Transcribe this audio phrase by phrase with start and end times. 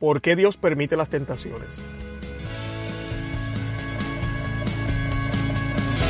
[0.00, 1.68] ¿Por qué Dios permite las tentaciones?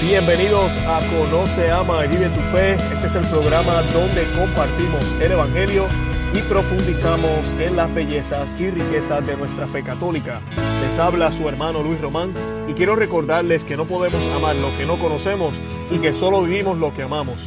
[0.01, 2.75] Bienvenidos a Conoce, Ama y Vive tu Fe.
[2.75, 5.87] Este es el programa donde compartimos el Evangelio
[6.33, 10.41] y profundizamos en las bellezas y riquezas de nuestra fe católica.
[10.83, 12.33] Les habla su hermano Luis Román
[12.69, 15.53] y quiero recordarles que no podemos amar lo que no conocemos
[15.91, 17.39] y que solo vivimos lo que amamos.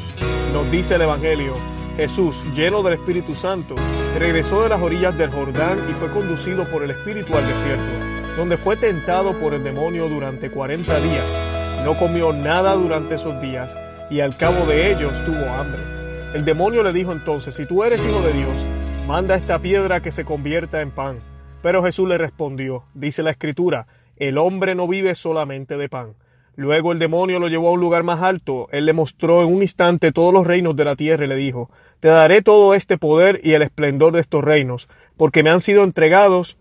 [0.52, 1.54] Nos dice el Evangelio,
[1.96, 3.76] Jesús, lleno del Espíritu Santo,
[4.18, 8.58] regresó de las orillas del Jordán y fue conducido por el Espíritu al desierto, donde
[8.58, 11.86] fue tentado por el demonio durante 40 días.
[11.86, 13.78] No comió nada durante esos días
[14.10, 15.82] y al cabo de ellos tuvo hambre.
[16.34, 18.54] El demonio le dijo entonces, si tú eres hijo de Dios,
[19.08, 21.20] manda esta piedra que se convierta en pan.
[21.62, 23.86] Pero Jesús le respondió, dice la escritura,
[24.18, 26.14] el hombre no vive solamente de pan.
[26.56, 28.68] Luego el demonio lo llevó a un lugar más alto.
[28.72, 31.70] Él le mostró en un instante todos los reinos de la tierra y le dijo,
[32.00, 35.84] Te daré todo este poder y el esplendor de estos reinos, porque me han sido
[35.84, 36.58] entregados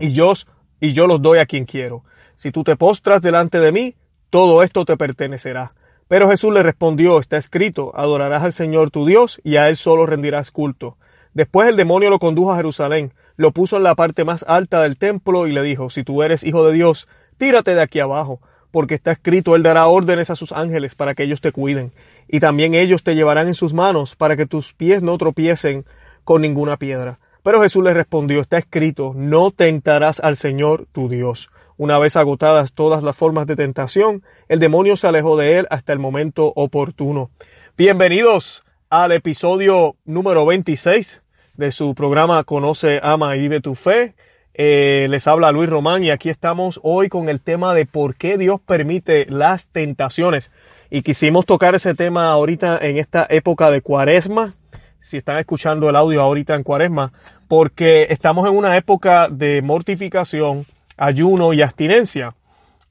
[0.00, 0.32] y yo,
[0.80, 2.02] y yo los doy a quien quiero.
[2.36, 3.94] Si tú te postras delante de mí,
[4.30, 5.70] todo esto te pertenecerá.
[6.08, 10.04] Pero Jesús le respondió, está escrito, adorarás al Señor tu Dios y a Él solo
[10.04, 10.96] rendirás culto.
[11.32, 14.98] Después el demonio lo condujo a Jerusalén, lo puso en la parte más alta del
[14.98, 17.08] templo y le dijo, si tú eres hijo de Dios,
[17.38, 18.40] tírate de aquí abajo
[18.72, 21.92] porque está escrito, Él dará órdenes a sus ángeles para que ellos te cuiden,
[22.26, 25.84] y también ellos te llevarán en sus manos para que tus pies no tropiecen
[26.24, 27.18] con ninguna piedra.
[27.44, 31.50] Pero Jesús le respondió, está escrito, no tentarás al Señor tu Dios.
[31.76, 35.92] Una vez agotadas todas las formas de tentación, el demonio se alejó de él hasta
[35.92, 37.30] el momento oportuno.
[37.76, 41.20] Bienvenidos al episodio número 26
[41.56, 44.14] de su programa Conoce, Ama y Vive tu Fe.
[44.54, 48.36] Eh, les habla Luis Román y aquí estamos hoy con el tema de por qué
[48.36, 50.50] Dios permite las tentaciones.
[50.90, 54.52] Y quisimos tocar ese tema ahorita en esta época de cuaresma,
[55.00, 57.12] si están escuchando el audio ahorita en cuaresma,
[57.48, 60.66] porque estamos en una época de mortificación,
[60.98, 62.34] ayuno y abstinencia.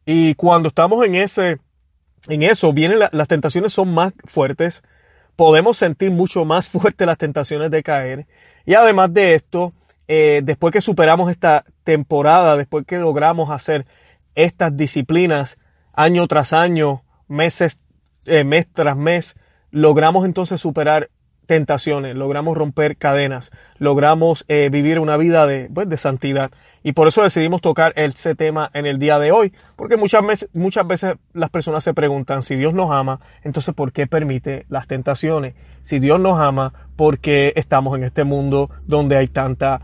[0.03, 1.57] Y cuando estamos en ese,
[2.27, 4.81] en eso, vienen las tentaciones son más fuertes,
[5.35, 8.19] podemos sentir mucho más fuertes las tentaciones de caer.
[8.65, 9.69] Y además de esto,
[10.13, 13.85] eh, después que superamos esta temporada, después que logramos hacer
[14.35, 15.57] estas disciplinas
[15.93, 17.01] año tras año,
[18.25, 19.35] eh, mes tras mes,
[19.71, 21.09] logramos entonces superar
[21.45, 26.51] tentaciones, logramos romper cadenas, logramos eh, vivir una vida de, pues, de santidad.
[26.83, 30.49] Y por eso decidimos tocar ese tema en el día de hoy, porque muchas veces,
[30.51, 34.87] muchas veces las personas se preguntan si Dios nos ama, entonces ¿por qué permite las
[34.87, 35.53] tentaciones?
[35.83, 39.79] Si Dios nos ama, ¿por qué estamos en este mundo donde hay tanta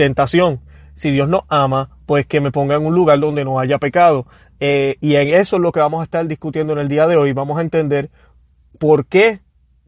[0.00, 0.56] tentación.
[0.94, 4.24] Si Dios nos ama, pues que me ponga en un lugar donde no haya pecado.
[4.58, 7.18] Eh, y en eso es lo que vamos a estar discutiendo en el día de
[7.18, 7.34] hoy.
[7.34, 8.08] Vamos a entender
[8.78, 9.40] por qué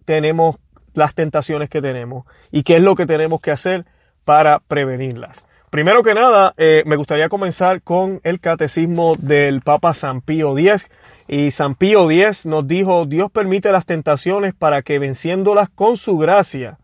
[0.05, 0.57] tenemos
[0.95, 3.87] las tentaciones que tenemos y qué es lo que tenemos que hacer
[4.27, 5.47] para prevenirlas.
[5.71, 10.85] Primero que nada, eh, me gustaría comenzar con el catecismo del Papa San Pío X.
[11.27, 16.19] Y San Pío X nos dijo, Dios permite las tentaciones para que venciéndolas con su
[16.19, 16.77] gracia,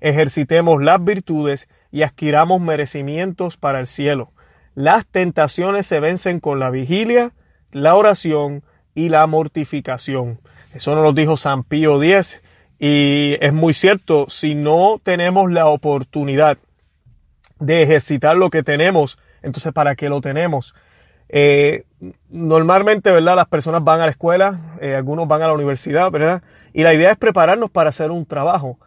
[0.00, 4.28] ejercitemos las virtudes y adquiramos merecimientos para el cielo.
[4.74, 7.32] Las tentaciones se vencen con la vigilia,
[7.72, 8.62] la oración
[8.94, 10.38] y la mortificación.
[10.72, 12.40] Eso nos lo dijo San Pío X
[12.78, 16.56] y es muy cierto, si no tenemos la oportunidad
[17.58, 20.74] de ejercitar lo que tenemos, entonces ¿para qué lo tenemos?
[21.28, 21.84] Eh,
[22.30, 23.36] normalmente, ¿verdad?
[23.36, 26.42] Las personas van a la escuela, eh, algunos van a la universidad, ¿verdad?
[26.72, 28.78] Y la idea es prepararnos para hacer un trabajo.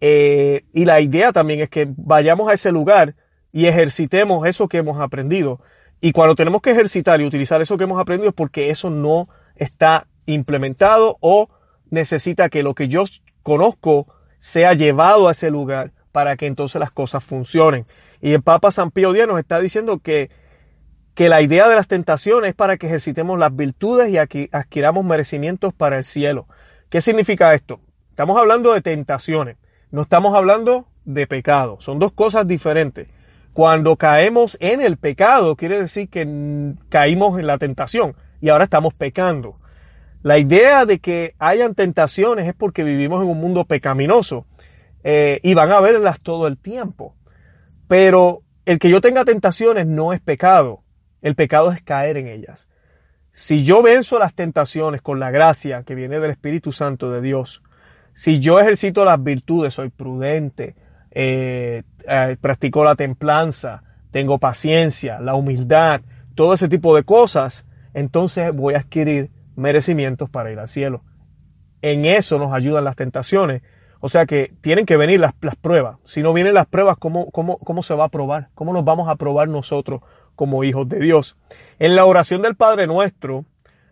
[0.00, 3.14] Eh, y la idea también es que vayamos a ese lugar
[3.52, 5.60] y ejercitemos eso que hemos aprendido.
[6.00, 9.26] Y cuando tenemos que ejercitar y utilizar eso que hemos aprendido es porque eso no
[9.56, 11.48] está implementado o
[11.90, 13.04] necesita que lo que yo
[13.42, 14.06] conozco
[14.38, 17.84] sea llevado a ese lugar para que entonces las cosas funcionen.
[18.20, 20.30] Y el Papa San Pío X nos está diciendo que,
[21.14, 25.72] que la idea de las tentaciones es para que ejercitemos las virtudes y adquiramos merecimientos
[25.72, 26.46] para el cielo.
[26.90, 27.80] ¿Qué significa esto?
[28.10, 29.56] Estamos hablando de tentaciones.
[29.90, 33.08] No estamos hablando de pecado, son dos cosas diferentes.
[33.52, 38.92] Cuando caemos en el pecado, quiere decir que caímos en la tentación y ahora estamos
[38.98, 39.52] pecando.
[40.22, 44.44] La idea de que hayan tentaciones es porque vivimos en un mundo pecaminoso
[45.04, 47.14] eh, y van a verlas todo el tiempo.
[47.88, 50.82] Pero el que yo tenga tentaciones no es pecado,
[51.22, 52.66] el pecado es caer en ellas.
[53.30, 57.62] Si yo venzo las tentaciones con la gracia que viene del Espíritu Santo de Dios,
[58.16, 60.74] si yo ejercito las virtudes, soy prudente,
[61.10, 66.00] eh, eh, practico la templanza, tengo paciencia, la humildad,
[66.34, 71.02] todo ese tipo de cosas, entonces voy a adquirir merecimientos para ir al cielo.
[71.82, 73.60] En eso nos ayudan las tentaciones,
[74.00, 75.98] O sea que tienen que venir las, pruebas.
[76.06, 78.48] Si no vienen las pruebas, ¿cómo, cómo, ¿cómo se va a probar?
[78.54, 80.00] ¿Cómo nos vamos a probar nosotros
[80.34, 81.36] como hijos de Dios?
[81.78, 83.44] En la oración del Padre nuestro,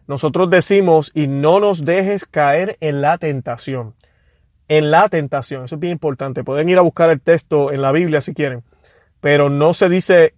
[0.06, 3.94] nosotros decimos, y no nos dejes caer en la tentación.
[4.68, 6.42] En la tentación, eso es bien importante.
[6.42, 8.62] Pueden ir a buscar el texto en la Biblia si quieren,
[9.20, 10.34] pero no se dice,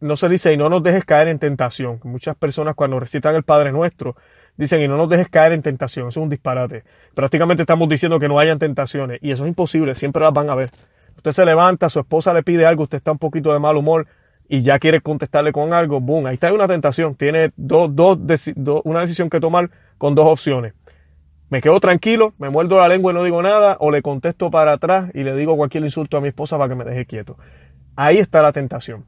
[0.00, 2.00] no se dice, y no nos dejes caer en tentación.
[2.04, 4.14] Muchas personas cuando recitan el Padre nuestro,
[4.56, 6.08] dicen, y no nos dejes caer en tentación.
[6.08, 6.84] Eso es un disparate.
[7.14, 10.54] Prácticamente estamos diciendo que no hayan tentaciones, y eso es imposible, siempre las van a
[10.54, 10.70] ver.
[11.16, 14.04] Usted se levanta, su esposa le pide algo, usted está un poquito de mal humor,
[14.48, 17.14] y ya quiere contestarle con algo, boom, ahí está una tentación.
[17.14, 18.18] Tiene dos, dos,
[18.84, 20.74] una decisión que tomar con dos opciones.
[21.54, 24.72] Me quedo tranquilo, me muerdo la lengua y no digo nada, o le contesto para
[24.72, 27.36] atrás y le digo cualquier insulto a mi esposa para que me deje quieto.
[27.94, 29.04] Ahí está la tentación.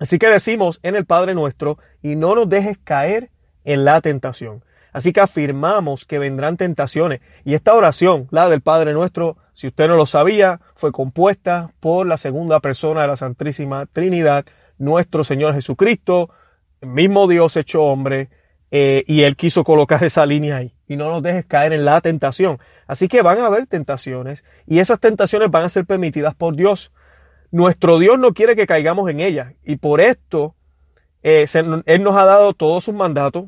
[0.00, 3.30] Así que decimos en el Padre nuestro, y no nos dejes caer
[3.64, 4.64] en la tentación.
[4.92, 7.20] Así que afirmamos que vendrán tentaciones.
[7.44, 12.08] Y esta oración, la del Padre nuestro, si usted no lo sabía, fue compuesta por
[12.08, 14.46] la segunda persona de la Santísima Trinidad,
[14.78, 16.28] nuestro Señor Jesucristo,
[16.80, 18.30] el mismo Dios hecho hombre,
[18.70, 20.74] eh, y Él quiso colocar esa línea ahí.
[20.86, 22.58] Y no nos dejes caer en la tentación.
[22.86, 26.90] Así que van a haber tentaciones, y esas tentaciones van a ser permitidas por Dios.
[27.50, 30.54] Nuestro Dios no quiere que caigamos en ellas, y por esto
[31.22, 31.46] eh,
[31.86, 33.44] Él nos ha dado todos sus mandatos,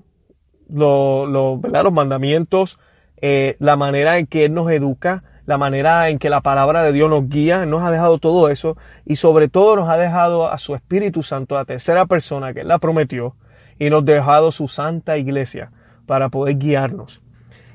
[0.68, 2.78] los mandamientos,
[3.22, 6.92] eh, la manera en que Él nos educa, la manera en que la palabra de
[6.92, 10.58] Dios nos guía, nos ha dejado todo eso y sobre todo nos ha dejado a
[10.58, 13.34] su Espíritu Santo, la tercera persona que Él la prometió
[13.80, 15.70] y nos ha dejado su santa iglesia
[16.06, 17.18] para poder guiarnos.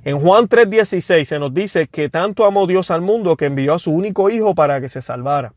[0.05, 3.79] En Juan 3:16 se nos dice que tanto amó Dios al mundo que envió a
[3.79, 5.53] su único Hijo para que se salvara.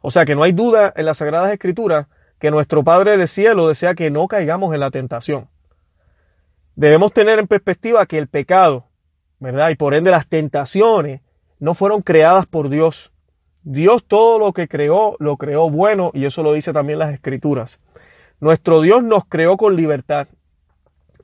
[0.00, 2.06] O sea que no hay duda en las Sagradas Escrituras
[2.38, 5.48] que nuestro Padre del Cielo desea que no caigamos en la tentación.
[6.76, 8.86] Debemos tener en perspectiva que el pecado,
[9.40, 9.70] ¿verdad?
[9.70, 11.22] Y por ende las tentaciones
[11.58, 13.10] no fueron creadas por Dios.
[13.64, 17.80] Dios todo lo que creó, lo creó bueno y eso lo dice también las escrituras.
[18.40, 20.28] Nuestro Dios nos creó con libertad,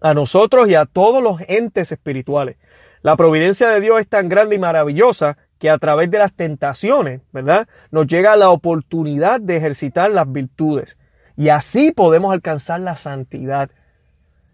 [0.01, 2.57] a nosotros y a todos los entes espirituales.
[3.03, 7.21] La providencia de Dios es tan grande y maravillosa que a través de las tentaciones,
[7.33, 7.69] ¿verdad?
[7.91, 10.97] Nos llega la oportunidad de ejercitar las virtudes
[11.37, 13.71] y así podemos alcanzar la santidad.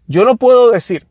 [0.07, 1.07] Yo no puedo decir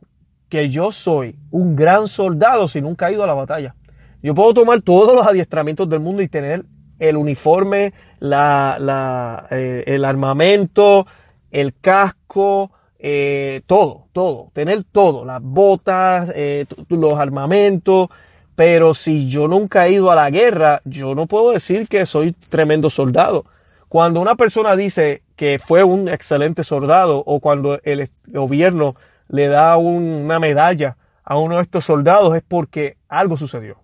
[0.49, 3.75] que yo soy un gran soldado si nunca he ido a la batalla.
[4.21, 6.63] Yo puedo tomar todos los adiestramientos del mundo y tener
[6.99, 11.07] el uniforme, la, eh, el armamento,
[11.51, 18.09] el casco, eh, todo, todo, tener todo, las botas, eh, los armamentos,
[18.55, 22.33] pero si yo nunca he ido a la guerra, yo no puedo decir que soy
[22.33, 23.45] tremendo soldado.
[23.89, 28.93] Cuando una persona dice que fue un excelente soldado o cuando el gobierno
[29.27, 33.81] le da una medalla a uno de estos soldados es porque algo sucedió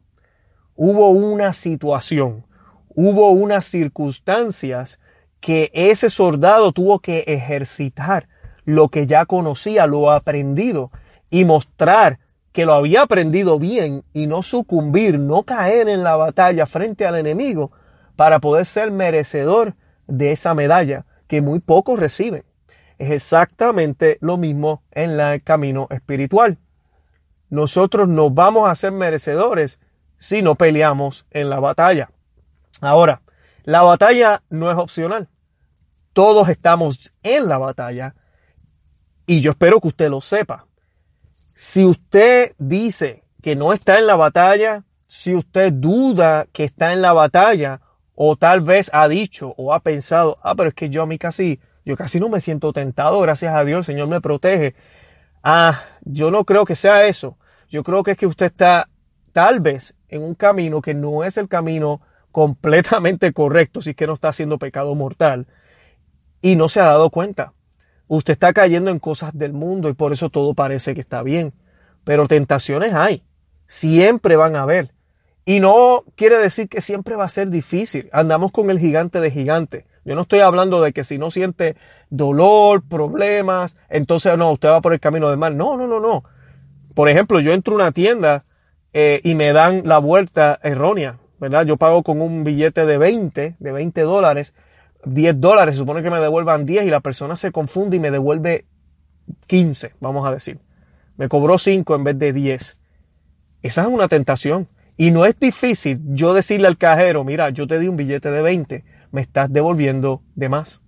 [0.78, 2.46] hubo una situación,
[2.90, 5.00] hubo unas circunstancias
[5.40, 8.28] que ese soldado tuvo que ejercitar
[8.66, 10.90] lo que ya conocía, lo aprendido
[11.30, 12.20] y mostrar
[12.52, 17.16] que lo había aprendido bien y no sucumbir, no caer en la batalla frente al
[17.16, 17.70] enemigo
[18.16, 19.76] para poder ser merecedor
[20.08, 22.44] de esa medalla que muy pocos reciben.
[22.98, 26.58] Es exactamente lo mismo en el camino espiritual.
[27.50, 29.80] Nosotros nos vamos a ser merecedores
[30.18, 32.10] si no peleamos en la batalla.
[32.82, 33.22] Ahora,
[33.68, 35.28] la batalla no es opcional.
[36.14, 38.16] Todos estamos en la batalla
[39.26, 40.68] y yo espero que usted lo sepa.
[41.34, 47.02] Si usted dice que no está en la batalla, si usted duda que está en
[47.02, 47.82] la batalla,
[48.16, 51.18] o tal vez ha dicho o ha pensado, ah, pero es que yo a mí
[51.18, 54.76] casi, yo casi no me siento tentado, gracias a Dios, el Señor me protege.
[55.44, 57.38] Ah, yo no creo que sea eso.
[57.70, 58.88] Yo creo que es que usted está
[59.34, 62.00] tal vez en un camino que no es el camino
[62.38, 65.48] completamente correcto, si es que no está haciendo pecado mortal,
[66.40, 67.54] y no se ha dado cuenta.
[68.08, 71.52] Usted está cayendo en cosas del mundo y por eso todo parece que está bien.
[72.04, 73.24] Pero tentaciones hay,
[73.66, 74.94] siempre van a haber.
[75.46, 78.08] Y no quiere decir que siempre va a ser difícil.
[78.14, 79.88] Andamos con el gigante de gigante.
[80.06, 81.76] Yo no estoy hablando de que si no siente
[82.12, 85.58] dolor, problemas, entonces no, usted va por el camino del mal.
[85.58, 86.24] No, no, no, no.
[86.94, 88.44] Por ejemplo, yo entro a una tienda
[88.94, 91.66] eh, y me dan la vuelta errónea, ¿verdad?
[91.66, 94.54] Yo pago con un billete de 20, de 20 dólares,
[95.06, 98.12] 10 dólares, se supone que me devuelvan 10 y la persona se confunde y me
[98.12, 98.66] devuelve
[99.48, 100.60] 15, vamos a decir.
[101.18, 102.82] Me cobró 5 en vez de 10.
[103.62, 104.68] Esa es una tentación.
[104.98, 108.42] Y no es difícil yo decirle al cajero, mira, yo te di un billete de
[108.42, 110.82] 20, me estás devolviendo de más.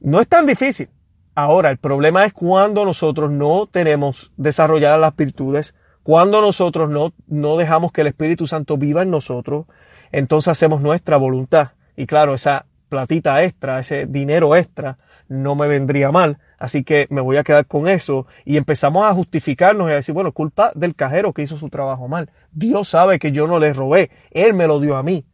[0.00, 0.88] No es tan difícil.
[1.34, 5.74] Ahora, el problema es cuando nosotros no tenemos desarrolladas las virtudes
[6.06, 9.64] Cuando nosotros no, no dejamos que el Espíritu Santo viva en nosotros,
[10.12, 11.70] entonces hacemos nuestra voluntad.
[11.96, 14.98] Y claro, esa platita extra, ese dinero extra,
[15.28, 16.38] no me vendría mal.
[16.60, 18.24] Así que me voy a quedar con eso.
[18.44, 22.06] Y empezamos a justificarnos y a decir, bueno, culpa del cajero que hizo su trabajo
[22.06, 22.30] mal.
[22.52, 24.12] Dios sabe que yo no le robé.
[24.30, 25.26] Él me lo dio a mí.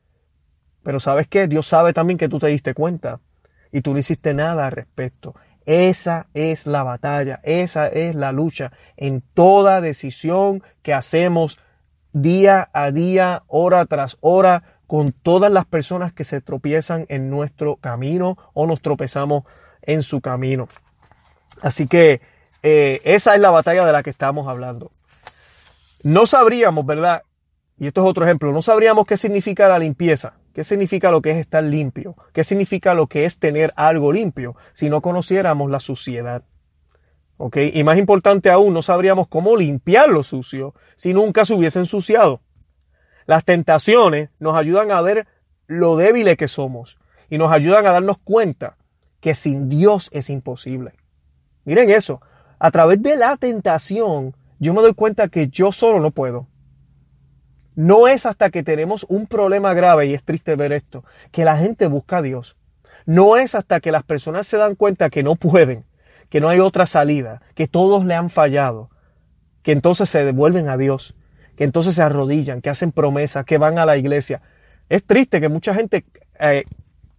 [0.82, 1.48] Pero ¿sabes qué?
[1.48, 3.20] Dios sabe también que tú te diste cuenta.
[3.72, 5.34] Y tú no hiciste nada al respecto.
[5.66, 11.58] Esa es la batalla, esa es la lucha en toda decisión que hacemos
[12.12, 17.76] día a día, hora tras hora, con todas las personas que se tropiezan en nuestro
[17.76, 19.44] camino o nos tropezamos
[19.80, 20.68] en su camino.
[21.62, 22.20] Así que
[22.62, 24.90] eh, esa es la batalla de la que estamos hablando.
[26.02, 27.22] No sabríamos, ¿verdad?
[27.78, 30.34] Y esto es otro ejemplo, no sabríamos qué significa la limpieza.
[30.52, 32.14] ¿Qué significa lo que es estar limpio?
[32.32, 36.42] ¿Qué significa lo que es tener algo limpio si no conociéramos la suciedad?
[37.38, 37.56] ¿Ok?
[37.72, 42.40] Y más importante aún, no sabríamos cómo limpiar lo sucio si nunca se hubiese ensuciado.
[43.26, 45.26] Las tentaciones nos ayudan a ver
[45.66, 46.98] lo débiles que somos
[47.30, 48.76] y nos ayudan a darnos cuenta
[49.20, 50.92] que sin Dios es imposible.
[51.64, 52.20] Miren eso,
[52.58, 56.46] a través de la tentación yo me doy cuenta que yo solo no puedo.
[57.74, 61.02] No es hasta que tenemos un problema grave, y es triste ver esto,
[61.32, 62.56] que la gente busca a Dios.
[63.06, 65.82] No es hasta que las personas se dan cuenta que no pueden,
[66.30, 68.90] que no hay otra salida, que todos le han fallado,
[69.62, 71.14] que entonces se devuelven a Dios,
[71.56, 74.40] que entonces se arrodillan, que hacen promesas, que van a la iglesia.
[74.88, 76.04] Es triste que mucha gente
[76.38, 76.64] eh,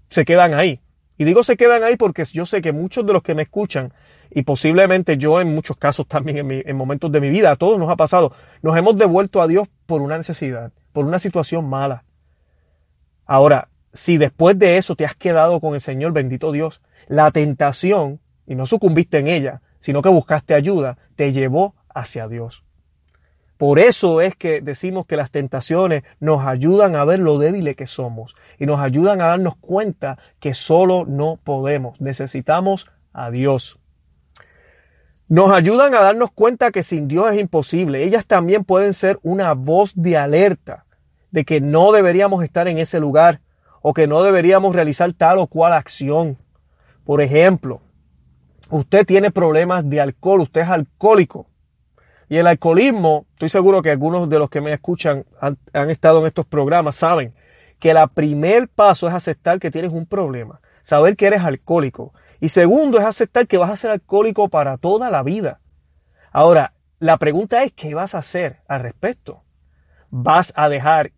[0.10, 0.80] se quedan ahí.
[1.18, 3.92] Y digo se quedan ahí porque yo sé que muchos de los que me escuchan
[4.36, 7.90] y posiblemente yo en muchos casos también en, momentos de mi vida, a todos nos
[7.90, 12.04] ha pasado, nos hemos devuelto a Dios por una necesidad, por una situación mala.
[13.28, 18.20] Ahora, si después de eso te has quedado con el Señor, bendito Dios, la tentación,
[18.48, 22.64] y no sucumbiste en ella, sino que buscaste ayuda, te llevó hacia Dios.
[23.58, 27.88] Por eso es que decimos que las tentaciones nos ayudan a ver lo débiles que
[27.88, 32.02] somos y nos ayudan a darnos cuenta que solo no podemos.
[32.02, 33.78] Necesitamos a Dios
[35.34, 38.04] nos ayudan a darnos cuenta que sin Dios es imposible.
[38.04, 40.86] Ellas también pueden ser una voz de alerta
[41.32, 43.42] de que no deberíamos estar en ese lugar
[43.82, 46.38] o que no deberíamos realizar tal o cual acción.
[47.04, 47.82] Por ejemplo,
[48.70, 51.48] usted tiene problemas de alcohol, usted es alcohólico.
[52.30, 56.28] Y el alcoholismo, estoy seguro que algunos de los que me escuchan han, estado en
[56.28, 57.30] estos programas, saben
[57.80, 62.50] que el primer paso es aceptar que tienes un problema, saber que eres alcohólico y
[62.50, 65.62] segundo es aceptar que vas a ser alcohólico para toda la vida.
[66.34, 69.44] Ahora, la pregunta es, ¿qué vas a hacer al respecto?
[70.10, 71.14] ¿Vas a dejar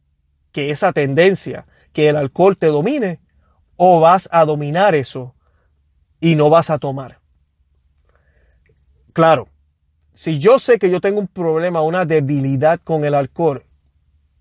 [0.52, 1.64] que esa tendencia,
[1.94, 3.22] que el alcohol te domine?
[3.76, 5.34] ¿O vas a dominar eso
[6.20, 7.18] y no vas a tomar?
[9.14, 9.48] Claro,
[10.14, 13.64] si yo sé que yo tengo un problema, una debilidad con el alcohol,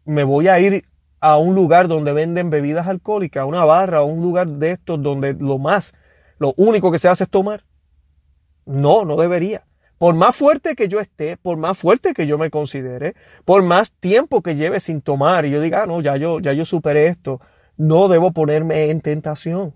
[0.04, 0.84] me voy a ir
[1.18, 5.00] a un lugar donde venden bebidas alcohólicas, a una barra, a un lugar de estos
[5.00, 5.94] donde lo más
[6.38, 7.64] lo único que se hace es tomar.
[8.66, 9.62] No, no debería.
[9.98, 13.14] Por más fuerte que yo esté, por más fuerte que yo me considere,
[13.44, 16.52] por más tiempo que lleve sin tomar y yo diga, ah, no, ya yo, ya
[16.52, 17.40] yo superé esto,
[17.76, 19.74] no debo ponerme en tentación.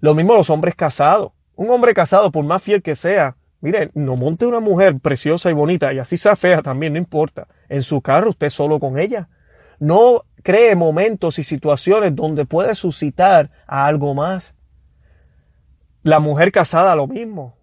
[0.00, 1.32] Lo mismo los hombres casados.
[1.54, 5.54] Un hombre casado, por más fiel que sea, mire, no monte una mujer preciosa y
[5.54, 7.48] bonita y así sea fea también, no importa.
[7.68, 9.28] En su carro usted solo con ella.
[9.80, 14.54] No cree momentos y situaciones donde puede suscitar a algo más.
[16.02, 17.56] La mujer casada, lo mismo.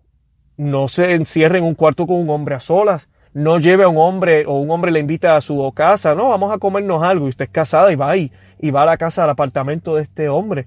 [0.57, 3.09] No se encierre en un cuarto con un hombre a solas.
[3.33, 6.15] No lleve a un hombre o un hombre le invita a su casa.
[6.15, 7.25] No, vamos a comernos algo.
[7.25, 8.31] Y usted es casada y va ahí.
[8.59, 10.65] Y va a la casa, al apartamento de este hombre.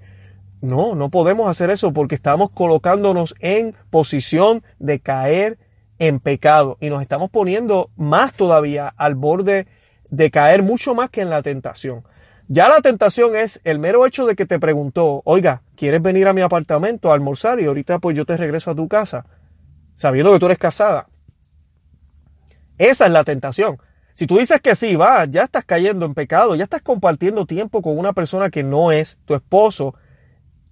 [0.61, 5.57] No, no podemos hacer eso porque estamos colocándonos en posición de caer
[5.99, 6.77] en pecado.
[6.81, 9.65] Y nos estamos poniendo más todavía al borde
[10.11, 12.03] de caer mucho más que en la tentación.
[12.51, 16.33] Ya la tentación es el mero hecho de que te preguntó, oiga, ¿quieres venir a
[16.33, 19.23] mi apartamento a almorzar y ahorita pues yo te regreso a tu casa?
[19.97, 21.05] Sabiendo que tú eres casada.
[22.79, 23.77] Esa es la tentación.
[24.15, 27.83] Si tú dices que sí, va, ya estás cayendo en pecado, ya estás compartiendo tiempo
[27.83, 29.93] con una persona que no es tu esposo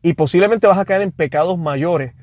[0.01, 2.15] y posiblemente vas a caer en pecados mayores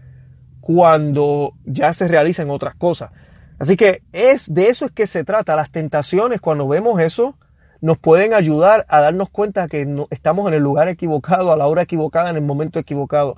[0.60, 3.12] cuando ya se realicen otras cosas.
[3.60, 5.54] Así que es de eso es que se trata.
[5.54, 7.36] Las tentaciones, cuando vemos eso,
[7.84, 11.82] nos pueden ayudar a darnos cuenta que estamos en el lugar equivocado, a la hora
[11.82, 13.36] equivocada, en el momento equivocado.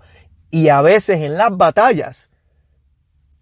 [0.53, 2.31] Y a veces en las batallas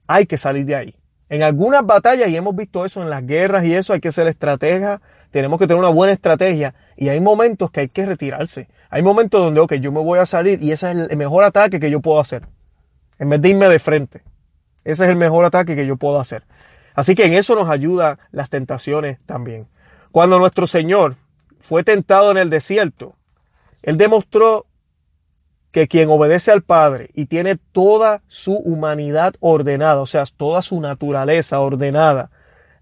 [0.08, 0.94] hay que salir de ahí.
[1.28, 4.28] En algunas batallas, y hemos visto eso en las guerras y eso, hay que ser
[4.28, 6.73] estratega, tenemos que tener una buena estrategia.
[6.96, 8.68] Y hay momentos que hay que retirarse.
[8.88, 11.80] Hay momentos donde, ok, yo me voy a salir y ese es el mejor ataque
[11.80, 12.46] que yo puedo hacer.
[13.18, 14.23] En vez de irme de frente.
[14.84, 16.44] Ese es el mejor ataque que yo puedo hacer.
[16.94, 19.64] Así que en eso nos ayuda las tentaciones también.
[20.14, 21.16] Cuando nuestro Señor
[21.61, 23.16] fue tentado en el desierto,
[23.83, 24.64] Él demostró
[25.73, 30.80] que quien obedece al Padre y tiene toda su humanidad ordenada, o sea, toda su
[30.80, 32.30] naturaleza ordenada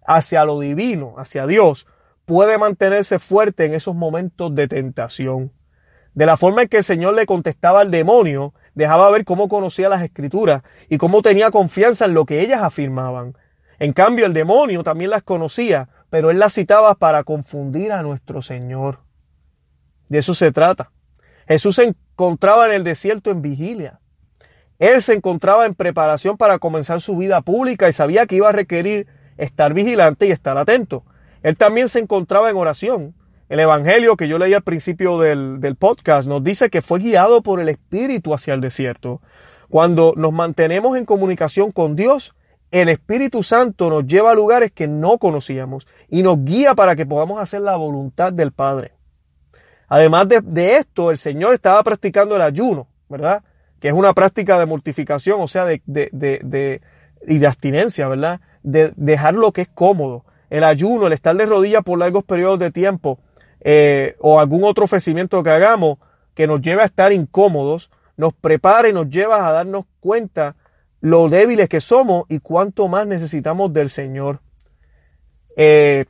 [0.06, 1.86] hacia lo divino, hacia Dios,
[2.26, 5.52] puede mantenerse fuerte en esos momentos de tentación.
[6.12, 9.88] De la forma en que el Señor le contestaba al demonio, dejaba ver cómo conocía
[9.88, 13.38] las escrituras y cómo tenía confianza en lo que ellas afirmaban.
[13.78, 18.42] En cambio, el demonio también las conocía, pero él las citaba para confundir a nuestro
[18.42, 18.98] Señor.
[20.10, 20.90] De eso se trata.
[21.48, 23.98] Jesús se encontraba en el desierto en vigilia.
[24.78, 28.52] Él se encontraba en preparación para comenzar su vida pública y sabía que iba a
[28.52, 29.06] requerir
[29.38, 31.02] estar vigilante y estar atento.
[31.42, 33.14] Él también se encontraba en oración.
[33.48, 37.42] El Evangelio que yo leí al principio del, del podcast nos dice que fue guiado
[37.42, 39.22] por el Espíritu hacia el desierto.
[39.70, 42.34] Cuando nos mantenemos en comunicación con Dios,
[42.72, 47.04] el Espíritu Santo nos lleva a lugares que no conocíamos y nos guía para que
[47.04, 48.92] podamos hacer la voluntad del Padre.
[49.88, 53.42] Además de, esto, el Señor estaba practicando el ayuno, ¿verdad?
[53.78, 56.80] Que es una práctica de mortificación, o sea, de, de,
[57.26, 58.40] y de abstinencia, ¿verdad?
[58.62, 60.24] De dejar lo que es cómodo.
[60.48, 63.18] El ayuno, el estar de rodillas por largos periodos de tiempo,
[63.60, 65.98] eh, o algún otro ofrecimiento que hagamos
[66.34, 70.56] que nos lleve a estar incómodos, nos prepara y nos lleva a darnos cuenta
[71.02, 74.38] lo débiles que somos y cuánto más necesitamos del Señor.
[75.56, 76.06] Eh,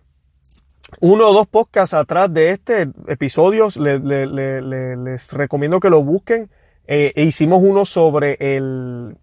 [1.01, 6.51] uno o dos podcasts atrás de este episodio, les recomiendo que lo busquen.
[6.87, 9.17] Eh, e hicimos uno sobre el,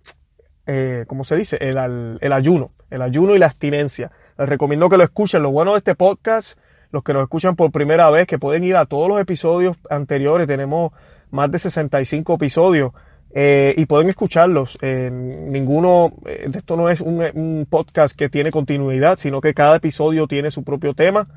[0.65, 1.57] eh, ¿cómo se dice?
[1.61, 4.11] El, el, ayuno, el ayuno y la abstinencia.
[4.39, 5.43] Les recomiendo que lo escuchen.
[5.43, 6.57] Lo bueno de este podcast,
[6.91, 10.47] los que nos escuchan por primera vez, que pueden ir a todos los episodios anteriores.
[10.47, 10.93] Tenemos
[11.29, 12.91] más de 65 episodios
[13.31, 14.77] eh, y pueden escucharlos.
[14.81, 20.27] Eh, ninguno, eh, esto no es un, podcast que tiene continuidad, sino que cada episodio
[20.27, 21.27] tiene su propio tema.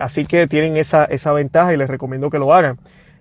[0.00, 2.78] así que tienen esa, esa ventaja y les recomiendo que lo hagan.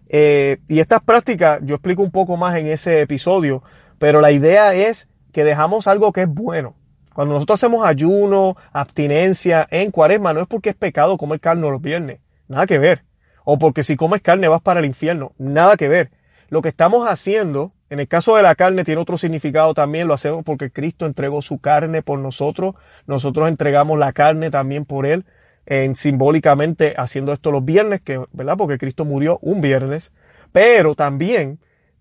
[0.10, 3.64] y estas prácticas, yo explico un poco más en ese episodio,
[4.00, 6.76] pero la idea es que dejamos algo que es bueno.
[7.14, 11.82] Cuando nosotros hacemos ayuno, abstinencia en cuaresma, no es porque es pecado comer carne los
[11.82, 12.20] viernes.
[12.48, 13.04] Nada que ver.
[13.46, 15.32] O porque si comes carne vas para el infierno.
[15.38, 16.10] Nada que ver
[16.50, 20.14] lo que estamos haciendo, en el caso de la carne tiene otro significado también, lo
[20.14, 22.76] hacemos porque Cristo entregó su carne por nosotros,
[23.08, 25.26] nosotros entregamos la carne también por Él,
[25.66, 28.58] en, simbólicamente haciendo esto los viernes, que, ¿verdad?
[28.58, 30.12] Porque Cristo murió un viernes,
[30.52, 31.60] pero también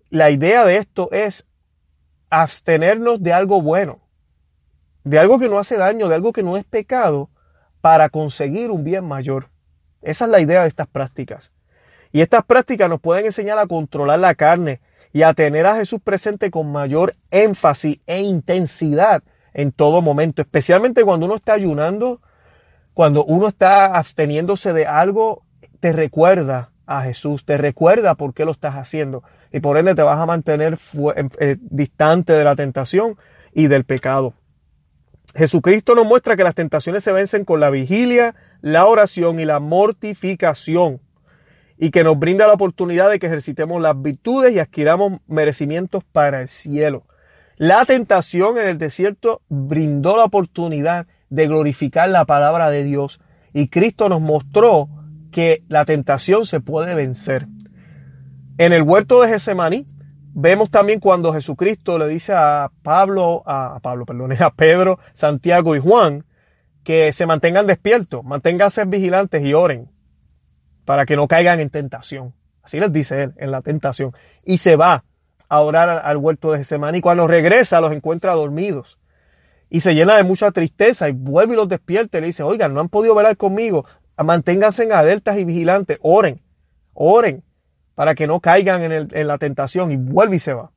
[0.09, 1.45] la idea de esto es
[2.29, 3.97] abstenernos de algo bueno,
[5.03, 7.29] de algo que no hace daño, de algo que no es pecado,
[7.81, 9.49] para conseguir un bien mayor.
[10.01, 11.52] Esa es la idea de estas prácticas.
[12.13, 14.79] Y estas prácticas nos pueden enseñar a controlar la carne
[15.11, 19.23] y a tener a Jesús presente con mayor énfasis e intensidad
[19.53, 22.19] en todo momento, especialmente cuando uno está ayunando,
[22.93, 25.43] cuando uno está absteniéndose de algo,
[25.79, 30.03] te recuerda a Jesús, te recuerda por qué lo estás haciendo y por ende te
[30.03, 30.77] vas a mantener
[31.39, 33.17] eh, distante de la tentación
[33.53, 34.35] y del pecado.
[35.35, 39.59] Jesucristo nos muestra que las tentaciones se vencen con la vigilia, la oración y la
[39.59, 41.01] mortificación
[41.83, 46.41] y que nos brinda la oportunidad de que ejercitemos las virtudes y adquiramos merecimientos para
[46.41, 47.03] el cielo.
[47.57, 53.19] La tentación en el desierto brindó la oportunidad de glorificar la palabra de Dios
[53.51, 54.87] y Cristo nos mostró
[55.29, 57.47] que la tentación se puede vencer.
[58.57, 59.85] En el huerto de Getsemaní
[60.33, 65.79] vemos también cuando Jesucristo le dice a Pablo, a Pablo, perdón, a Pedro, Santiago y
[65.79, 66.23] Juan
[66.85, 69.92] que se mantengan despiertos, manténganse vigilantes y oren
[70.85, 72.33] para que no caigan en tentación.
[72.63, 74.13] Así les dice él, en la tentación.
[74.45, 75.03] Y se va
[75.49, 76.99] a orar al, huerto de Getsemaní.
[76.99, 78.97] Y cuando regresa los encuentra dormidos.
[79.69, 82.73] Y se llena de mucha tristeza y vuelve y los despierta y le dice, oigan,
[82.73, 83.85] no han podido velar conmigo.
[84.23, 85.97] Manténganse en alertas y vigilantes.
[86.01, 86.39] Oren,
[86.93, 87.43] oren
[87.95, 89.91] para que no caigan en, la tentación.
[89.91, 90.71] Y vuelve y se va.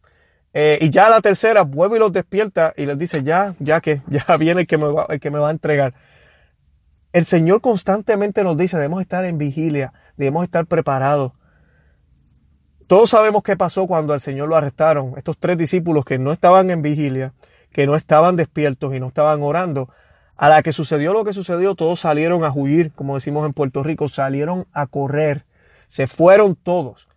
[0.55, 4.03] Eh, y ya la tercera vuelve y los despierta y les dice, ya, ya que,
[4.09, 4.79] ya viene el que
[5.31, 5.93] me va a entregar.
[7.17, 11.33] El Señor constantemente nos dice, debemos estar en vigilia, debemos estar preparados.
[12.89, 15.15] Todos sabemos qué pasó cuando al Señor lo arrestaron.
[15.17, 17.33] Estos tres discípulos que no estaban en vigilia,
[17.73, 19.89] que no estaban despiertos y no estaban orando,
[20.37, 23.83] a la que sucedió lo que sucedió, todos salieron a huir, como decimos en Puerto
[23.83, 25.47] Rico, salieron a correr,
[25.89, 27.09] se fueron todos.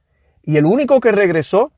[0.44, 1.74] Y el único que regresó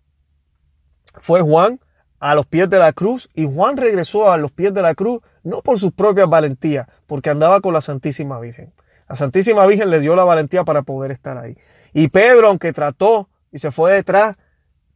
[1.19, 1.79] fue Juan
[2.19, 5.23] a los pies de la cruz, y Juan regresó a los pies de la cruz
[5.43, 8.73] no por sus propias valentías, porque andaba con la Santísima Virgen.
[9.09, 11.57] La Santísima Virgen le dio la valentía para poder estar ahí.
[11.93, 14.37] Y Pedro, aunque trató y se fue detrás,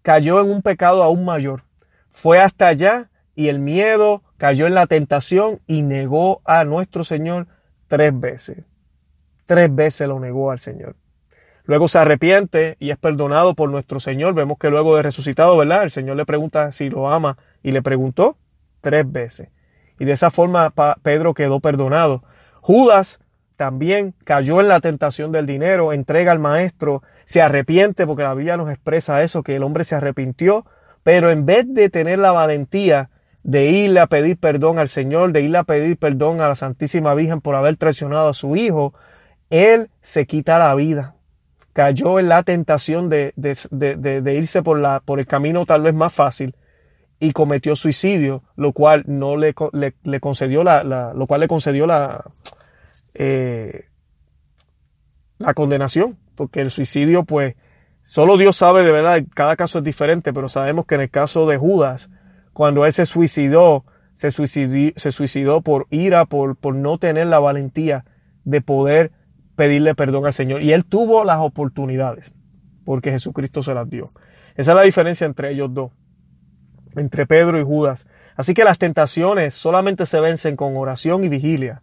[0.02, 1.64] cayó en un pecado aún mayor.
[2.12, 7.48] Fue hasta allá y el miedo cayó en la tentación y negó a nuestro Señor
[7.88, 8.64] tres veces.
[9.46, 10.96] Tres veces lo negó al Señor.
[11.66, 14.34] Luego se arrepiente y es perdonado por nuestro Señor.
[14.36, 15.84] Vemos que luego de resucitado, ¿verdad?
[15.84, 18.38] El Señor le pregunta si lo ama y le preguntó
[18.82, 19.50] tres veces.
[20.00, 22.22] Y de esa forma Pedro quedó perdonado.
[22.62, 23.20] Judas
[23.56, 28.58] también cayó en la tentación del dinero, entrega al maestro, se arrepiente porque la Biblia
[28.58, 30.66] nos expresa eso, que el hombre se arrepintió,
[31.04, 33.10] pero en vez de tener la valentía
[33.44, 37.14] de irle a pedir perdón al Señor, de irle a pedir perdón a la Santísima
[37.14, 38.94] Virgen por haber traicionado a su hijo,
[39.50, 41.16] él se quita la vida.
[41.72, 43.34] Cayó en la tentación de,
[44.38, 46.56] irse por, la, por el camino tal vez más fácil
[47.20, 49.54] y cometió suicidio, lo cual no le,
[50.04, 52.24] le, concedió la, lo cual le concedió la,
[53.14, 53.86] eh,
[55.38, 57.56] la condenación, porque el suicidio, pues,
[58.04, 61.48] solo Dios sabe de verdad, cada caso es diferente, pero sabemos que en el caso
[61.48, 62.10] de Judas,
[62.54, 67.40] cuando él se suicidó, se suicidó, se suicidó por ira, por, por no tener la
[67.40, 68.06] valentía
[68.44, 69.12] de poder
[69.56, 70.62] pedirle perdón al Señor.
[70.62, 72.34] Y él tuvo las oportunidades,
[72.84, 74.04] porque Jesucristo se las dio.
[74.56, 75.92] Esa es la diferencia entre ellos dos,
[76.96, 78.06] entre Pedro y Judas.
[78.36, 81.82] Así que las tentaciones solamente se vencen con oración y vigilia.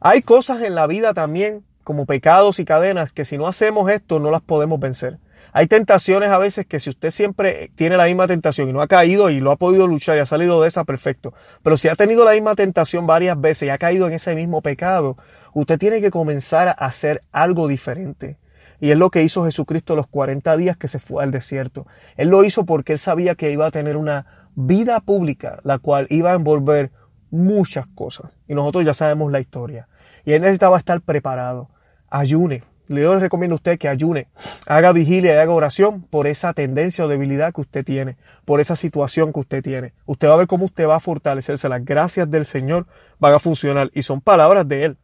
[0.00, 4.18] Hay cosas en la vida también, como pecados y cadenas, que si no hacemos esto
[4.18, 5.18] no las podemos vencer.
[5.52, 8.88] Hay tentaciones a veces que si usted siempre tiene la misma tentación y no ha
[8.88, 11.32] caído y lo ha podido luchar y ha salido de esa, perfecto.
[11.62, 14.60] Pero si ha tenido la misma tentación varias veces y ha caído en ese mismo
[14.60, 15.16] pecado,
[15.54, 18.36] usted tiene que comenzar a hacer algo diferente.
[18.80, 21.86] Y es lo que hizo Jesucristo los 40 días que se fue al desierto.
[22.16, 26.06] Él lo hizo porque él sabía que iba a tener una vida pública, la cual
[26.10, 26.90] iba a envolver
[27.30, 28.32] muchas cosas.
[28.48, 29.88] Y nosotros ya sabemos la historia.
[30.24, 31.68] Y él necesitaba estar preparado.
[32.10, 34.28] Ayune, le recomiendo a usted que ayune,
[34.66, 38.76] haga vigilia y haga oración por esa tendencia o debilidad que usted tiene, por esa
[38.76, 39.92] situación que usted tiene.
[40.06, 41.68] Usted va a ver cómo usted va a fortalecerse.
[41.68, 42.86] Las gracias del Señor
[43.18, 44.96] van a funcionar y son palabras de Él.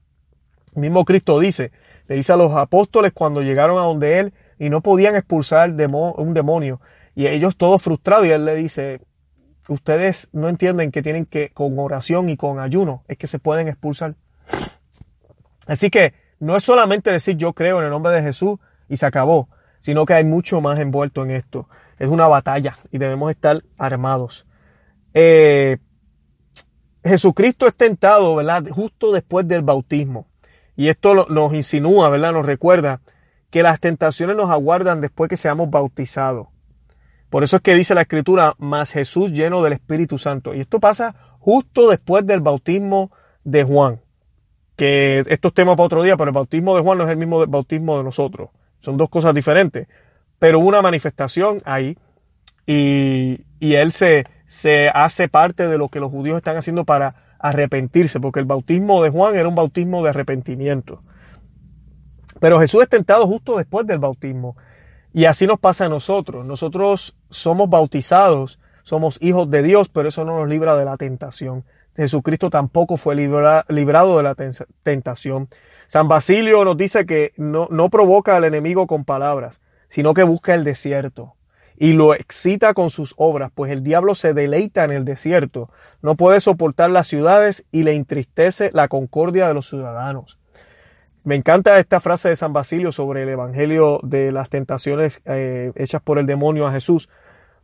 [0.74, 1.72] El mismo Cristo dice,
[2.08, 6.34] le dice a los apóstoles cuando llegaron a donde Él y no podían expulsar un
[6.34, 6.80] demonio
[7.14, 9.00] y ellos todos frustrados y Él le dice,
[9.68, 13.68] ustedes no entienden que tienen que con oración y con ayuno es que se pueden
[13.68, 14.12] expulsar.
[15.66, 19.06] Así que no es solamente decir yo creo en el nombre de Jesús y se
[19.06, 19.48] acabó,
[19.80, 21.66] sino que hay mucho más envuelto en esto.
[21.98, 24.46] Es una batalla y debemos estar armados.
[25.14, 25.78] Eh,
[27.04, 28.64] Jesucristo es tentado, ¿verdad?
[28.70, 30.26] Justo después del bautismo.
[30.76, 32.32] Y esto nos insinúa, ¿verdad?
[32.32, 33.00] Nos recuerda
[33.50, 36.48] que las tentaciones nos aguardan después que seamos bautizados.
[37.28, 40.54] Por eso es que dice la escritura, más Jesús lleno del Espíritu Santo.
[40.54, 43.10] Y esto pasa justo después del bautismo
[43.44, 44.00] de Juan
[44.76, 47.46] que estos temas para otro día, pero el bautismo de Juan no es el mismo
[47.46, 48.50] bautismo de nosotros.
[48.80, 49.86] Son dos cosas diferentes.
[50.38, 51.96] Pero hubo una manifestación ahí
[52.66, 54.24] y, él se
[54.92, 59.10] hace parte de lo que los judíos están haciendo para arrepentirse, porque el bautismo de
[59.10, 60.96] Juan era un bautismo de arrepentimiento.
[62.40, 64.56] Pero Jesús es tentado justo después del bautismo.
[65.12, 66.46] Y así nos pasa a nosotros.
[66.46, 71.64] Nosotros somos bautizados, somos hijos de Dios, pero eso no nos libra de la tentación.
[71.94, 74.34] Jesucristo tampoco fue librado de la
[74.82, 75.48] tentación.
[75.88, 80.54] San Basilio nos dice que no, no provoca al enemigo con palabras, sino que busca
[80.54, 81.34] el desierto
[81.82, 85.68] y lo excita con sus obras, pues el diablo se deleita en el desierto,
[86.00, 90.38] no puede soportar las ciudades y le entristece la concordia de los ciudadanos.
[91.24, 96.00] Me encanta esta frase de San Basilio sobre el Evangelio de las tentaciones eh, hechas
[96.00, 97.08] por el demonio a Jesús,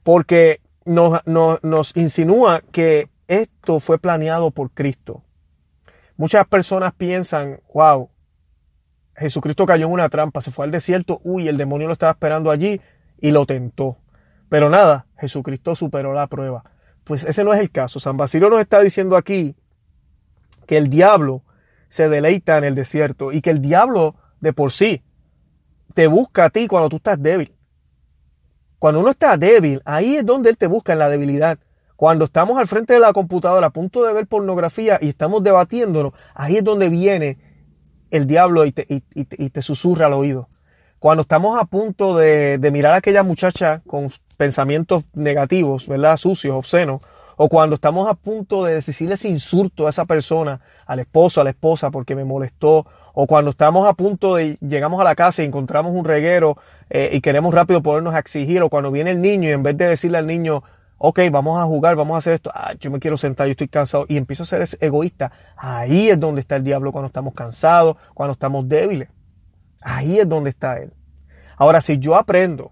[0.03, 5.23] porque nos, nos insinúa que esto fue planeado por Cristo.
[6.17, 8.11] Muchas personas piensan, wow,
[9.15, 12.51] Jesucristo cayó en una trampa, se fue al desierto, uy, el demonio lo estaba esperando
[12.51, 12.81] allí
[13.21, 13.97] y lo tentó.
[14.49, 16.65] Pero nada, Jesucristo superó la prueba.
[17.05, 18.01] Pues ese no es el caso.
[18.01, 19.57] San Basilio nos está diciendo aquí
[20.67, 21.43] que el diablo
[21.89, 25.03] se deleita en el desierto y que el diablo de por sí
[25.95, 27.55] te busca a ti cuando tú estás débil.
[28.79, 31.59] Cuando uno está débil, ahí es donde él te busca en la debilidad.
[31.97, 36.13] Cuando estamos al frente de la computadora a punto de ver pornografía y estamos debatiéndonos,
[36.37, 37.39] ahí es donde viene
[38.11, 40.47] el diablo y te, susurra al oído.
[41.01, 46.17] Cuando estamos a punto de, mirar a aquella muchacha con pensamientos negativos, ¿verdad?
[46.17, 51.01] Sucios, obscenos, o cuando estamos a punto de decirle ese insulto a esa persona, al
[51.01, 55.05] esposo, a la esposa, porque me molestó, o cuando estamos a punto de, llegamos a
[55.05, 56.57] la casa y encontramos un reguero
[56.89, 59.77] eh, y queremos rápido ponernos a exigir, o cuando viene el niño y en vez
[59.77, 60.63] de decirle al niño,
[60.99, 63.69] ok, vamos a jugar, vamos a hacer esto, ah, yo me quiero sentar, yo estoy
[63.69, 65.33] cansado y empiezo a ser egoísta.
[65.59, 69.09] Ahí es donde está el diablo cuando estamos cansados, cuando estamos débiles.
[69.83, 70.93] Ahí es donde está él.
[71.57, 72.71] Ahora, si yo aprendo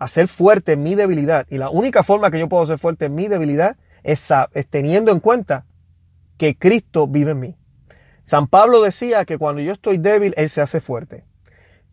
[0.00, 3.04] a ser fuerte en mi debilidad, y la única forma que yo puedo ser fuerte
[3.04, 4.32] en mi debilidad es,
[4.70, 5.66] teniendo en cuenta
[6.38, 7.56] que Cristo vive en mí.
[8.22, 11.24] San Pablo decía que cuando yo estoy débil, Él se hace fuerte.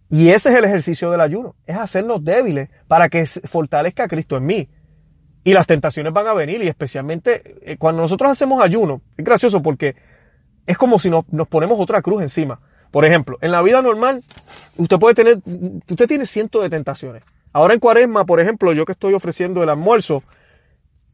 [0.10, 4.46] Y ese es el ejercicio del ayuno, es hacernos débiles para que fortalezca Cristo en
[4.46, 4.70] mí.
[5.43, 9.62] Y las tentaciones van a venir y especialmente eh, cuando nosotros hacemos ayuno, es gracioso
[9.62, 9.96] porque
[10.65, 12.58] es como si nos, ponemos otra cruz encima.
[12.89, 14.24] Por ejemplo, en la vida normal,
[14.78, 15.36] usted puede tener,
[15.89, 17.24] usted tiene cientos de tentaciones.
[17.58, 20.22] Ahora en cuaresma, por ejemplo, yo que estoy ofreciendo el almuerzo,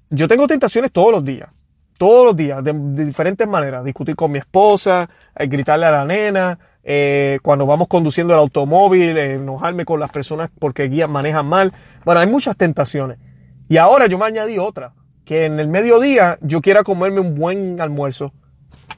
[0.10, 1.66] yo tengo tentaciones todos los días.
[1.98, 2.74] Todos los días, de,
[3.06, 3.86] diferentes maneras.
[3.86, 9.18] Discutir con mi esposa, eh, gritarle a la nena, eh, cuando vamos conduciendo el automóvil,
[9.18, 11.72] enojarme con las personas porque guían, manejan mal.
[12.04, 13.20] Bueno, hay muchas tentaciones.
[13.70, 14.92] Y ahora yo me añadí otra,
[15.24, 18.34] que en el mediodía yo quiera comerme un buen almuerzo.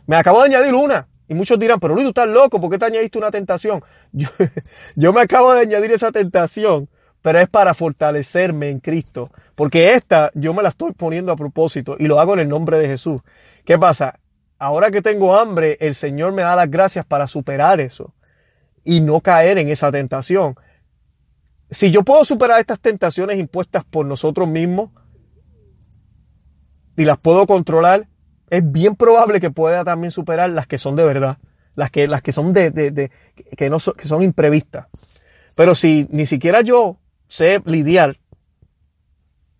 [0.07, 1.05] Me acabo de añadir una.
[1.27, 3.83] Y muchos dirán, pero Luis, tú estás loco, ¿por qué te añadiste una tentación?
[4.95, 6.87] Yo me acabo de añadir esa tentación,
[7.25, 9.31] pero es para fortalecerme en Cristo.
[9.55, 12.77] Porque esta yo me la estoy poniendo a propósito y lo hago en el nombre
[12.77, 13.19] de Jesús.
[13.65, 14.19] ¿Qué pasa?
[14.59, 18.13] Ahora que tengo hambre, el Señor me da las gracias para superar eso
[18.83, 20.55] y no caer en esa tentación
[21.69, 24.91] si yo puedo superar estas tentaciones impuestas por nosotros mismos
[26.95, 28.07] y las puedo controlar,
[28.49, 31.37] es bien probable que pueda también superar las que son de verdad,
[31.73, 33.11] las que, las que son de, de,
[33.57, 34.87] que, no que son imprevistas.
[35.55, 38.15] Pero si ni siquiera yo sé lidiar,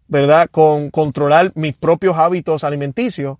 [0.07, 0.49] ¿verdad?
[0.51, 3.37] Con controlar mis propios hábitos alimenticios,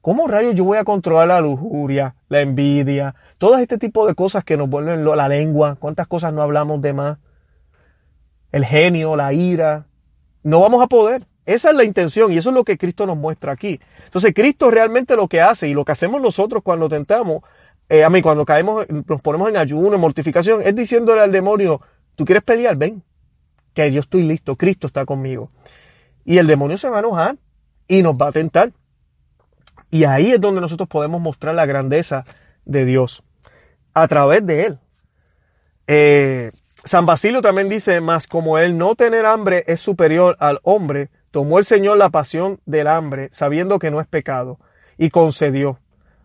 [0.00, 4.44] ¿cómo rayos yo voy a controlar la lujuria, la envidia, todo este tipo de cosas
[4.44, 5.76] que nos vuelven la lengua?
[5.76, 7.18] ¿Cuántas cosas no hablamos de más?
[8.52, 9.86] el genio, la ira.
[10.42, 11.22] No vamos a poder.
[11.44, 13.80] Esa es la intención y eso es lo que Cristo nos muestra aquí.
[14.04, 17.42] Entonces Cristo realmente lo que hace y lo que hacemos nosotros cuando tentamos,
[17.88, 21.80] eh, a mí cuando caemos, nos ponemos en ayuno, en mortificación, es diciéndole al demonio,
[22.14, 23.02] tú quieres pelear, ven,
[23.74, 25.48] que yo estoy listo, Cristo está conmigo.
[26.24, 27.36] Y el demonio se va a enojar
[27.88, 28.70] y nos va a tentar.
[29.90, 32.24] Y ahí es donde nosotros podemos mostrar la grandeza
[32.64, 33.22] de Dios
[33.94, 34.78] a través de Él.
[35.86, 36.50] Eh,
[36.84, 41.58] San Basilio también dice, más como él no tener hambre es superior al hombre, tomó
[41.58, 44.58] el Señor la pasión del hambre, sabiendo que no es pecado,
[44.98, 45.78] y concedió,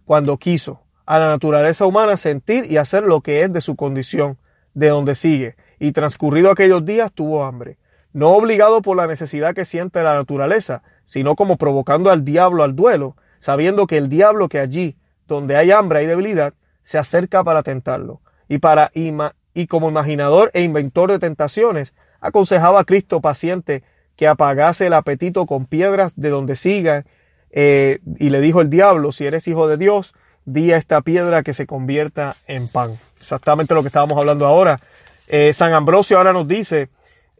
[0.06, 4.40] cuando quiso, a la naturaleza humana sentir y hacer lo que es de su condición,
[4.74, 7.78] de donde sigue, y transcurrido aquellos días tuvo hambre,
[8.14, 12.76] no obligado por la necesidad que siente la naturaleza, sino como provocando al diablo al
[12.76, 17.64] duelo, sabiendo que el diablo que allí, donde hay hambre y debilidad, se acerca para
[17.64, 23.84] tentarlo, y para y como imaginador e inventor de tentaciones, aconsejaba a Cristo paciente
[24.16, 27.06] que apagase el apetito con piedras de donde siga,
[27.52, 30.14] eh, y le dijo el diablo, si eres hijo de Dios,
[30.46, 32.92] di a esta piedra que se convierta en pan.
[33.20, 34.80] Exactamente lo que estábamos hablando ahora.
[35.28, 36.90] Eh, San Ambrosio ahora nos dice,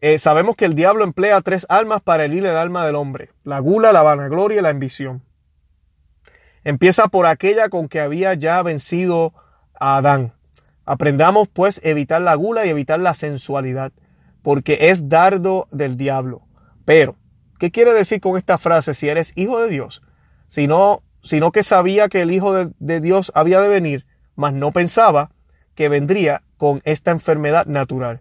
[0.02, 3.60] eh, sabemos que el diablo emplea tres almas para herir el alma del hombre, la
[3.60, 5.24] gula, la vanagloria y la ambición.
[6.64, 9.34] Empieza por aquella con que había ya vencido
[9.80, 10.34] a Adán,
[10.88, 13.92] Aprendamos pues evitar la gula y evitar la sensualidad,
[14.42, 16.44] porque es dardo del diablo.
[16.86, 17.18] Pero,
[17.60, 20.02] ¿qué quiere decir con esta frase si eres hijo de Dios?
[20.48, 24.06] Sino, sino que sabía que el Hijo de, de Dios había de venir,
[24.38, 25.32] mas no pensaba
[25.78, 28.20] que vendría con esta enfermedad natural.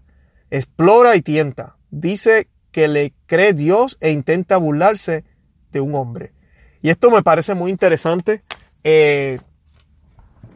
[0.51, 1.77] Explora y tienta.
[1.91, 5.25] Dice que le cree Dios e intenta burlarse
[5.73, 6.35] de un hombre.
[6.83, 8.43] Y esto me parece muy interesante.
[8.85, 9.41] Eh,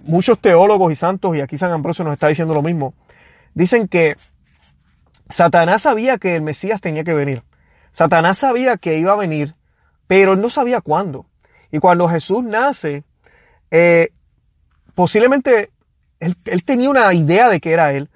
[0.03, 2.93] muchos teólogos y santos, y aquí San Ambrosio nos está diciendo lo mismo,
[3.55, 4.19] dicen que
[5.31, 7.45] Satanás sabía que el Mesías tenía que venir.
[7.93, 9.55] Satanás sabía que iba a venir,
[10.07, 11.25] pero no sabía cuándo.
[11.73, 13.05] Y cuando Jesús nace,
[13.71, 14.13] eh,
[14.95, 15.71] posiblemente
[16.21, 18.09] él, tenía una idea de que era él.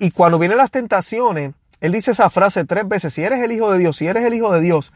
[0.00, 3.70] Y cuando vienen las tentaciones, él dice esa frase tres veces, si eres el Hijo
[3.72, 4.92] de Dios, si eres el Hijo de Dios,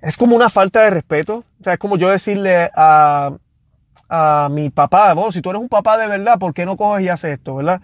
[0.00, 1.44] es como una falta de respeto.
[1.60, 3.32] O sea, es como yo decirle a,
[4.08, 7.04] a mi papá, bueno, si tú eres un papá de verdad, ¿por qué no coges
[7.04, 7.80] y haces esto, verdad?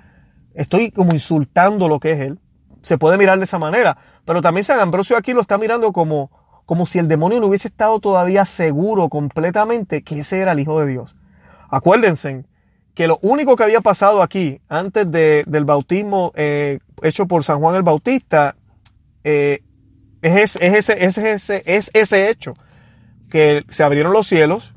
[0.54, 2.38] Estoy como insultando lo que es él.
[2.82, 3.96] Se puede mirar de esa manera.
[4.24, 6.30] Pero también San Ambrosio aquí lo está mirando como,
[6.66, 10.80] como si el demonio no hubiese estado todavía seguro completamente que ese era el Hijo
[10.80, 11.16] de Dios.
[11.70, 12.44] Acuérdense
[12.98, 17.76] que lo único que había pasado aquí antes del bautismo eh, hecho por San Juan
[17.76, 18.56] el Bautista
[19.22, 19.62] eh,
[20.20, 22.56] es, es, ese, es, ese, es ese hecho,
[23.30, 24.74] que se abrieron los cielos,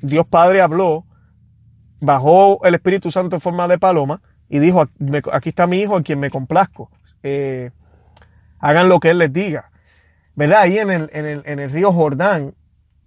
[0.00, 1.06] Dios Padre habló,
[2.00, 4.84] bajó el Espíritu Santo en forma de paloma y dijo,
[5.32, 6.92] aquí está mi hijo en quien me complazco.
[7.24, 7.72] Eh,
[8.60, 9.64] hagan lo que Él les diga.
[10.36, 10.60] ¿Verdad?
[10.60, 12.54] Ahí en el, en, el, en el río Jordán.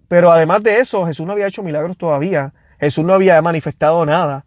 [0.06, 2.52] Pero además de eso, Jesús no había hecho milagros todavía.
[2.78, 4.44] Jesús no había manifestado nada.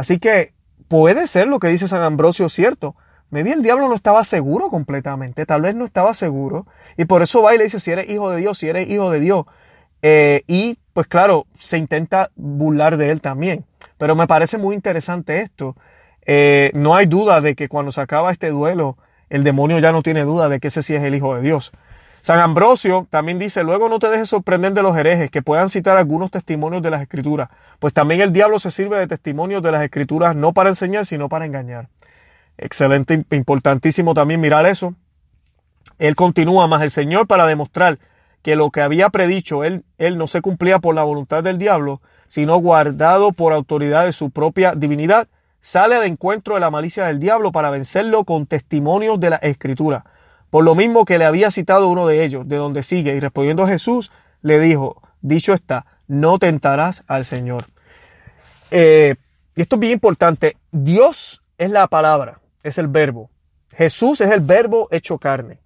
[0.00, 0.54] Así que
[0.88, 2.96] puede ser lo que dice San Ambrosio cierto.
[3.28, 6.66] Maybe el diablo no estaba seguro completamente, tal vez no estaba seguro.
[6.96, 9.10] Y por eso va y le dice, si eres hijo de Dios, si eres hijo
[9.10, 9.44] de Dios.
[10.00, 13.66] Eh, y pues claro, se intenta burlar de él también.
[13.98, 15.76] Pero me parece muy interesante esto.
[16.24, 18.96] Eh, no hay duda de que cuando se acaba este duelo,
[19.28, 21.72] el demonio ya no tiene duda de que ese sí es el Hijo de Dios.
[22.22, 25.96] San Ambrosio también dice, luego no te dejes sorprender de los herejes, que puedan citar
[25.96, 29.82] algunos testimonios de las escrituras, pues también el diablo se sirve de testimonios de las
[29.82, 31.88] escrituras no para enseñar, sino para engañar.
[32.58, 34.94] Excelente, importantísimo también mirar eso.
[35.98, 37.98] Él continúa más el Señor para demostrar
[38.42, 42.02] que lo que había predicho él, él no se cumplía por la voluntad del diablo,
[42.28, 45.28] sino guardado por autoridad de su propia divinidad,
[45.62, 50.04] sale de encuentro de la malicia del diablo para vencerlo con testimonios de la escritura.
[50.50, 53.62] Por lo mismo que le había citado uno de ellos, de donde sigue, y respondiendo
[53.62, 54.10] a Jesús,
[54.42, 57.64] le dijo, dicho está, no tentarás al Señor.
[58.70, 59.14] Eh,
[59.54, 63.30] y esto es bien importante, Dios es la palabra, es el verbo.
[63.72, 65.60] Jesús es el verbo hecho carne.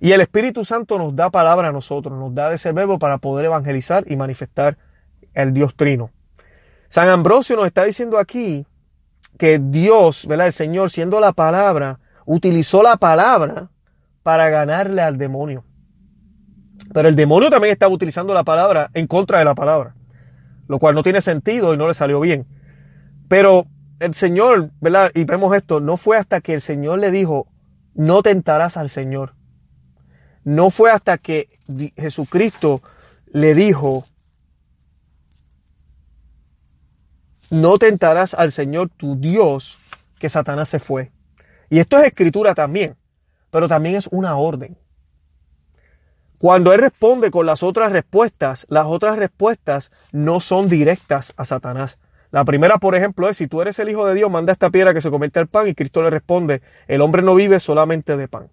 [0.00, 3.46] Y el Espíritu Santo nos da palabra a nosotros, nos da ese verbo para poder
[3.46, 4.76] evangelizar y manifestar
[5.32, 6.10] el Dios trino.
[6.88, 8.66] San Ambrosio nos está diciendo aquí
[9.38, 10.48] que Dios, ¿verdad?
[10.48, 13.70] El Señor, siendo la palabra, utilizó la palabra
[14.22, 15.64] para ganarle al demonio.
[16.92, 19.94] Pero el demonio también estaba utilizando la palabra en contra de la palabra,
[20.68, 22.46] lo cual no tiene sentido y no le salió bien.
[23.28, 23.66] Pero
[23.98, 25.10] el Señor, ¿verdad?
[25.14, 27.46] Y vemos esto, no fue hasta que el Señor le dijo,
[27.94, 29.34] no tentarás al Señor.
[30.44, 31.48] No fue hasta que
[31.96, 32.82] Jesucristo
[33.32, 34.04] le dijo,
[37.50, 39.78] no tentarás al Señor tu Dios,
[40.18, 41.12] que Satanás se fue.
[41.72, 42.96] Y esto es escritura también,
[43.50, 44.76] pero también es una orden.
[46.36, 51.96] Cuando Él responde con las otras respuestas, las otras respuestas no son directas a Satanás.
[52.30, 54.92] La primera, por ejemplo, es si tú eres el Hijo de Dios, manda esta piedra
[54.92, 58.28] que se convierta al pan y Cristo le responde, el hombre no vive solamente de
[58.28, 58.50] pan.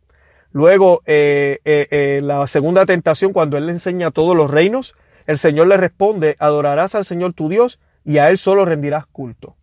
[0.54, 4.96] Luego, eh, eh, eh, la segunda tentación, cuando él le enseña todos los reinos,
[5.28, 9.58] el Señor le responde, adorarás al Señor tu Dios y a él solo rendirás culto.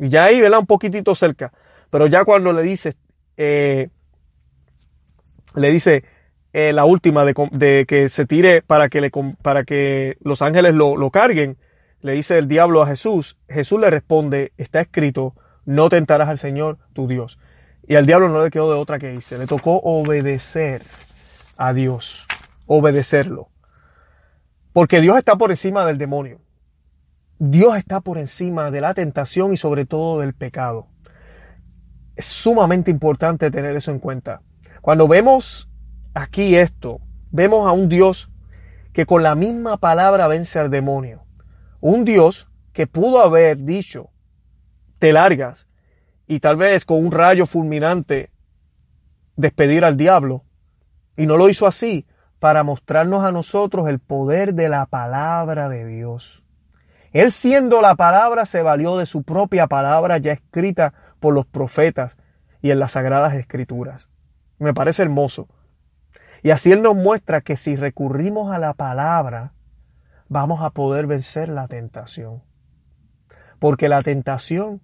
[0.00, 0.58] Y ya ahí, ¿verdad?
[0.58, 1.52] Un poquitito cerca.
[1.90, 2.96] Pero ya cuando le dice,
[3.36, 3.90] le
[5.54, 6.04] dice
[6.52, 9.10] la última de, que se tire para que, le,
[9.42, 11.56] para que los ángeles lo, lo carguen,
[12.00, 16.78] le dice el diablo a Jesús, Jesús le responde, está escrito, no tentarás al Señor
[16.94, 17.38] tu Dios.
[17.88, 19.38] Y al diablo no le quedó de otra que irse.
[19.38, 20.82] Le tocó obedecer
[21.56, 22.26] a Dios.
[22.66, 23.48] Obedecerlo.
[24.74, 26.40] Porque Dios está por encima del demonio.
[27.38, 30.86] Dios está por encima de la tentación y sobre todo del pecado.
[32.18, 34.42] Es sumamente importante tener eso en cuenta.
[34.80, 35.68] Cuando vemos
[36.14, 36.98] aquí esto,
[37.30, 38.28] vemos a un Dios
[38.92, 41.22] que con la misma palabra vence al demonio.
[41.78, 44.10] Un Dios que pudo haber dicho,
[44.98, 45.68] te largas,
[46.26, 48.32] y tal vez con un rayo fulminante
[49.36, 50.42] despedir al diablo.
[51.16, 52.04] Y no lo hizo así
[52.40, 56.42] para mostrarnos a nosotros el poder de la palabra de Dios.
[57.12, 62.16] Él siendo la palabra se valió de su propia palabra ya escrita por los profetas
[62.60, 64.08] y en las sagradas escrituras.
[64.58, 65.48] Me parece hermoso.
[66.42, 69.52] Y así Él nos muestra que si recurrimos a la palabra,
[70.28, 72.42] vamos a poder vencer la tentación.
[73.58, 74.80] Porque la tentación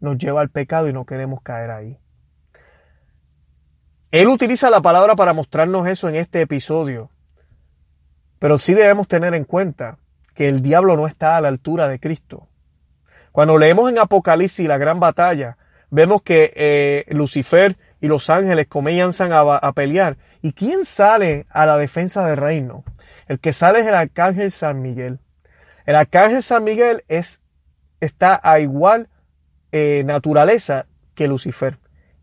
[0.00, 1.98] nos lleva al pecado y no queremos caer ahí.
[4.10, 7.10] Él utiliza la palabra para mostrarnos eso en este episodio.
[8.38, 9.98] Pero sí debemos tener en cuenta
[10.34, 12.48] que el diablo no está a la altura de Cristo.
[13.32, 15.56] Cuando leemos en Apocalipsis la gran batalla,
[15.90, 20.16] vemos que eh, Lucifer y los ángeles comienzan a, a, pelear.
[20.42, 22.84] ¿Y quién sale a la defensa del reino?
[23.26, 25.18] El que sale es el arcángel San Miguel.
[25.86, 27.40] El arcángel San Miguel es,
[28.00, 29.08] está a igual
[29.72, 31.78] eh, naturaleza que Lucifer.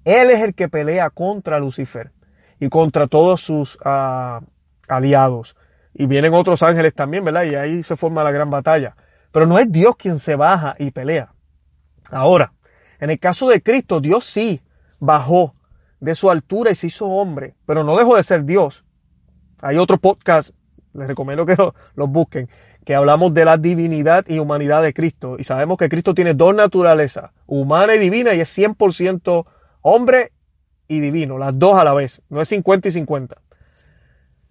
[0.06, 2.12] Él es el que pelea contra Lucifer
[2.60, 4.42] y contra todos sus ah,
[4.88, 5.56] aliados.
[5.94, 7.44] Y vienen otros ángeles también, ¿verdad?
[7.44, 8.96] Y ahí se forma la gran batalla.
[9.32, 11.34] Pero no es Dios quien se baja y pelea.
[12.12, 12.54] Ahora,
[13.00, 14.62] en el caso de Cristo, Dios sí
[15.00, 15.54] bajó
[16.00, 18.84] de su altura y se hizo hombre, pero no dejó de ser Dios.
[19.62, 20.52] Hay otro podcast,
[20.94, 21.56] les recomiendo que
[21.96, 22.50] los busquen,
[22.86, 25.36] que hablamos de la divinidad y humanidad de Cristo.
[25.38, 29.46] Y sabemos que Cristo tiene dos naturalezas, humana y divina, y es 100%
[29.82, 30.32] hombre
[30.88, 33.38] y divino, las dos a la vez, no es 50 y 50.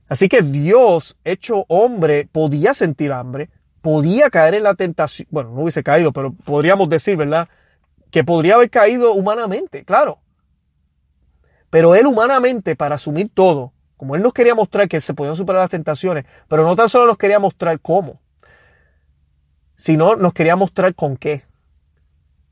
[0.09, 3.49] Así que Dios, hecho hombre, podía sentir hambre,
[3.89, 7.49] podía caer en la tentación, bueno, no hubiese caído, pero podríamos decir, ¿verdad?
[8.11, 10.18] Que podría haber caído humanamente, claro.
[11.70, 15.62] Pero él humanamente, para asumir todo, como él nos quería mostrar que se podían superar
[15.62, 18.20] las tentaciones, pero no tan solo nos quería mostrar cómo,
[19.78, 21.45] sino nos quería mostrar con qué.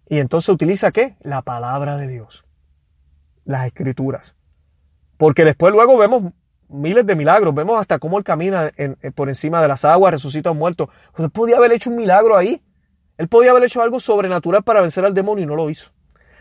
[0.08, 1.16] Y entonces utiliza qué?
[1.20, 2.46] La palabra de Dios.
[3.44, 4.34] Las escrituras.
[5.18, 6.32] Porque después luego vemos
[6.68, 7.54] miles de milagros.
[7.54, 8.70] Vemos hasta cómo él camina
[9.14, 10.90] por encima de las aguas, resucita a un muerto.
[11.18, 12.62] Él podía haber hecho un milagro ahí.
[13.18, 15.90] Él podía haber hecho algo sobrenatural para vencer al demonio y no lo hizo.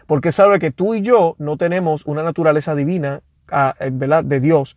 [0.07, 4.23] Porque sabe que tú y yo no tenemos una naturaleza divina, ah, ¿verdad?
[4.23, 4.75] De Dios,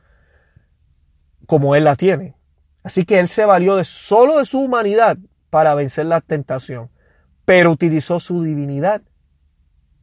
[1.46, 2.36] como Él la tiene.
[2.82, 5.18] Así que Él se valió de solo de su humanidad
[5.50, 6.90] para vencer la tentación,
[7.44, 9.02] pero utilizó su divinidad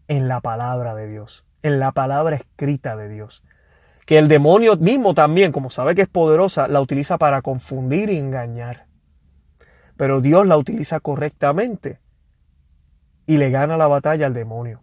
[0.08, 3.43] en la palabra de Dios, en la palabra escrita de Dios.
[4.06, 8.18] Que el demonio mismo también, como sabe que es poderosa, la utiliza para confundir y
[8.18, 8.86] engañar.
[9.97, 11.99] Pero Dios la utiliza correctamente
[13.26, 14.82] y le gana la batalla al demonio.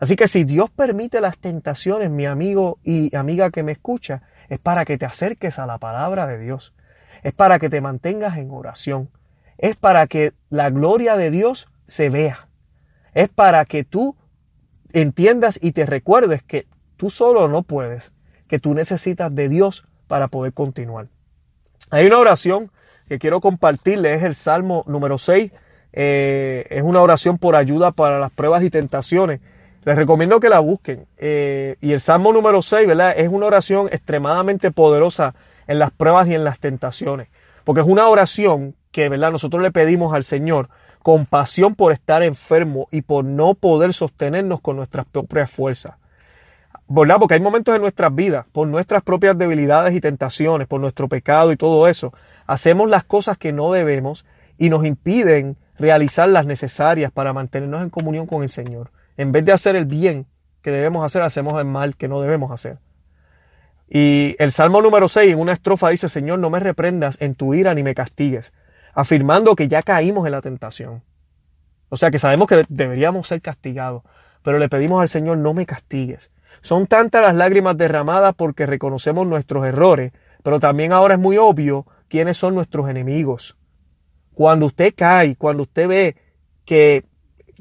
[0.00, 4.62] Así que si Dios permite las tentaciones, mi amigo y amiga que me escucha, es
[4.62, 6.74] para que te acerques a la palabra de Dios.
[7.22, 9.10] Es para que te mantengas en oración.
[9.56, 12.48] Es para que la gloria de Dios se vea.
[13.12, 14.16] Es para que tú
[14.92, 16.66] entiendas y te recuerdes que
[16.98, 18.12] tú solo no puedes,
[18.50, 21.06] que tú necesitas de Dios para poder continuar.
[21.90, 22.70] Hay una oración
[23.08, 25.50] que quiero compartirle, es el Salmo número 6.
[25.94, 29.40] Eh, es una oración por ayuda para las pruebas y tentaciones.
[29.84, 31.06] Les recomiendo que la busquen.
[31.16, 33.14] Eh, y el Salmo número 6, ¿verdad?
[33.16, 35.34] Es una oración extremadamente poderosa
[35.66, 37.28] en las pruebas y en las tentaciones.
[37.64, 39.32] Porque es una oración que, ¿verdad?
[39.32, 40.68] Nosotros le pedimos al Señor
[41.02, 45.94] compasión por estar enfermo y por no poder sostenernos con nuestras propias fuerzas.
[46.92, 51.52] Porque hay momentos en nuestras vidas, por nuestras propias debilidades y tentaciones, por nuestro pecado
[51.52, 52.14] y todo eso,
[52.46, 54.24] hacemos las cosas que no debemos
[54.56, 58.90] y nos impiden realizar las necesarias para mantenernos en comunión con el Señor.
[59.18, 60.26] En vez de hacer el bien
[60.62, 62.78] que debemos hacer, hacemos el mal que no debemos hacer.
[63.88, 67.54] Y el Salmo número 6 en una estrofa dice, Señor, no me reprendas en tu
[67.54, 68.52] ira ni me castigues,
[68.94, 71.02] afirmando que ya caímos en la tentación.
[71.90, 74.02] O sea que sabemos que deberíamos ser castigados,
[74.42, 76.30] pero le pedimos al Señor, no me castigues.
[76.62, 81.86] Son tantas las lágrimas derramadas porque reconocemos nuestros errores, pero también ahora es muy obvio
[82.08, 83.56] quiénes son nuestros enemigos.
[84.34, 86.16] Cuando usted cae, cuando usted ve
[86.64, 87.04] que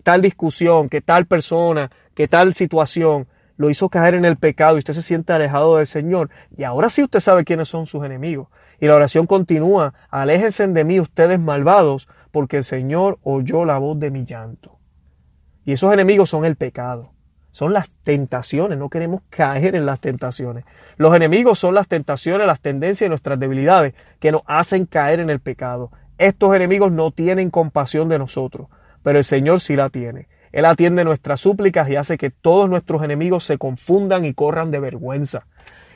[0.03, 3.25] tal discusión, que tal persona, que tal situación
[3.57, 6.29] lo hizo caer en el pecado y usted se siente alejado del Señor.
[6.55, 8.47] Y ahora sí usted sabe quiénes son sus enemigos.
[8.79, 13.99] Y la oración continúa, aléjense de mí ustedes malvados, porque el Señor oyó la voz
[13.99, 14.77] de mi llanto.
[15.65, 17.13] Y esos enemigos son el pecado,
[17.57, 20.63] son las tentaciones, no queremos caer en las tentaciones.
[20.97, 25.29] Los enemigos son las tentaciones, las tendencias y nuestras debilidades que nos hacen caer en
[25.29, 25.89] el pecado.
[26.17, 28.67] Estos enemigos no tienen compasión de nosotros
[29.07, 30.27] pero el Señor sí la tiene.
[30.51, 34.81] Él atiende nuestras súplicas y hace que todos nuestros enemigos se confundan y corran de
[34.81, 35.43] vergüenza.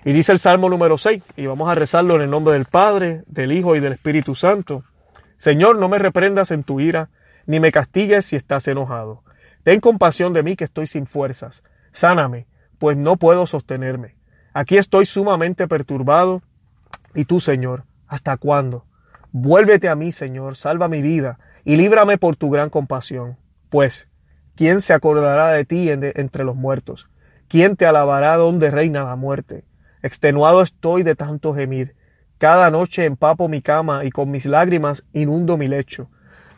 [0.06, 3.24] Y dice el Salmo número 6, y vamos a rezarlo en el nombre del Padre,
[3.28, 4.86] del Hijo y del Espíritu Santo.
[5.36, 7.10] Señor, no me reprendas en tu ira,
[7.46, 9.24] ni me castigues si estás enojado.
[9.64, 11.64] Ten compasión de mí que estoy sin fuerzas.
[11.92, 12.48] Sáname,
[12.80, 14.16] pues no puedo sostenerme.
[14.54, 16.42] Aquí estoy sumamente perturbado.
[17.14, 18.86] Y tú, Señor, ¿hasta cuándo?
[19.32, 23.38] Vuélvete a mí, Señor, salva mi vida y líbrame por tu gran compasión.
[23.70, 24.10] Pues,
[24.56, 27.08] ¿quién se acordará de ti entre los muertos?
[27.48, 29.66] ¿Quién te alabará donde reina la muerte?
[30.02, 31.96] Extenuado estoy de tanto gemir.
[32.38, 36.10] Cada noche empapo mi cama y con mis lágrimas inundo mi lecho.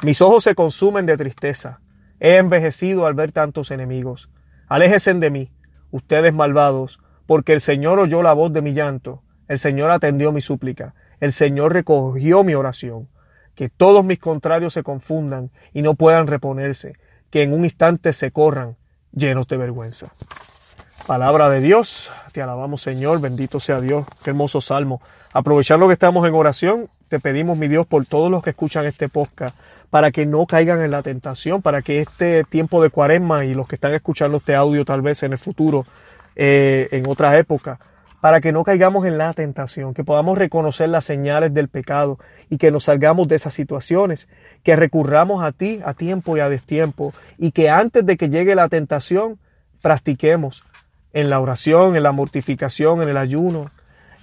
[0.02, 1.82] Mis ojos se consumen de tristeza.
[2.24, 4.30] He envejecido al ver tantos enemigos.
[4.70, 5.52] Aléjesen de mí,
[5.92, 10.40] ustedes malvados, porque el Señor oyó la voz de mi llanto, el Señor atendió mi
[10.40, 13.10] súplica, el Señor recogió mi oración.
[13.56, 16.94] Que todos mis contrarios se confundan y no puedan reponerse,
[17.30, 18.78] que en un instante se corran
[19.12, 20.10] llenos de vergüenza.
[21.06, 25.02] Palabra de Dios, te alabamos Señor, bendito sea Dios, qué hermoso salmo.
[25.34, 29.08] Aprovechando que estamos en oración, te pedimos, mi Dios, por todos los que escuchan este
[29.08, 29.60] podcast,
[29.92, 33.68] para que no caigan en la tentación, para que este tiempo de cuaresma y los
[33.68, 35.86] que están escuchando este audio tal vez en el futuro,
[36.36, 37.78] eh, en otra época,
[38.20, 42.18] para que no caigamos en la tentación, que podamos reconocer las señales del pecado
[42.50, 44.28] y que nos salgamos de esas situaciones,
[44.64, 48.56] que recurramos a ti a tiempo y a destiempo y que antes de que llegue
[48.56, 49.38] la tentación
[49.84, 50.64] practiquemos
[51.14, 53.70] en la oración, en la mortificación, en el ayuno,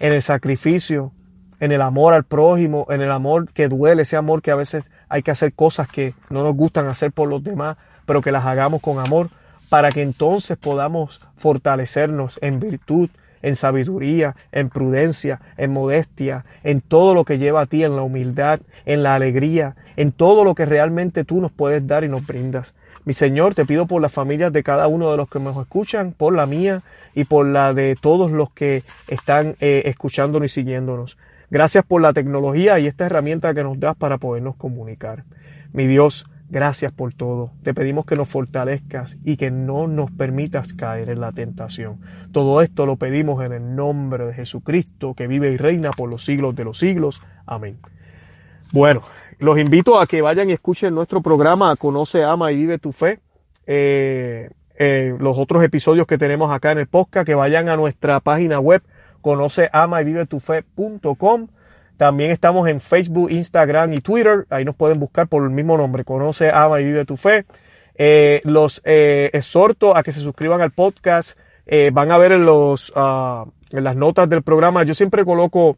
[0.00, 1.12] en el sacrificio,
[1.60, 4.84] en el amor al prójimo, en el amor que duele, ese amor que a veces
[5.08, 8.44] hay que hacer cosas que no nos gustan hacer por los demás, pero que las
[8.44, 9.28] hagamos con amor,
[9.68, 13.08] para que entonces podamos fortalecernos en virtud
[13.42, 18.02] en sabiduría, en prudencia, en modestia, en todo lo que lleva a ti, en la
[18.02, 22.26] humildad, en la alegría, en todo lo que realmente tú nos puedes dar y nos
[22.26, 22.74] brindas.
[23.04, 26.12] Mi Señor, te pido por las familias de cada uno de los que nos escuchan,
[26.12, 26.82] por la mía
[27.14, 31.16] y por la de todos los que están eh, escuchándonos y siguiéndonos.
[31.50, 35.24] Gracias por la tecnología y esta herramienta que nos das para podernos comunicar.
[35.72, 37.52] Mi Dios, Gracias por todo.
[37.62, 42.00] Te pedimos que nos fortalezcas y que no nos permitas caer en la tentación.
[42.32, 46.24] Todo esto lo pedimos en el nombre de Jesucristo, que vive y reina por los
[46.24, 47.22] siglos de los siglos.
[47.46, 47.78] Amén.
[48.72, 49.00] Bueno,
[49.38, 53.20] los invito a que vayan y escuchen nuestro programa Conoce, Ama y Vive tu Fe.
[53.66, 58.18] Eh, eh, los otros episodios que tenemos acá en el podcast, que vayan a nuestra
[58.18, 58.82] página web
[59.20, 61.48] conoce, ama y vive tu fe.com.
[62.00, 64.46] También estamos en Facebook, Instagram y Twitter.
[64.48, 67.44] Ahí nos pueden buscar por el mismo nombre, Conoce, Ama y Vive tu Fe.
[67.94, 71.38] Eh, los eh, exhorto a que se suscriban al podcast.
[71.66, 74.82] Eh, van a ver en, los, en las notas del programa.
[74.84, 75.76] Yo siempre coloco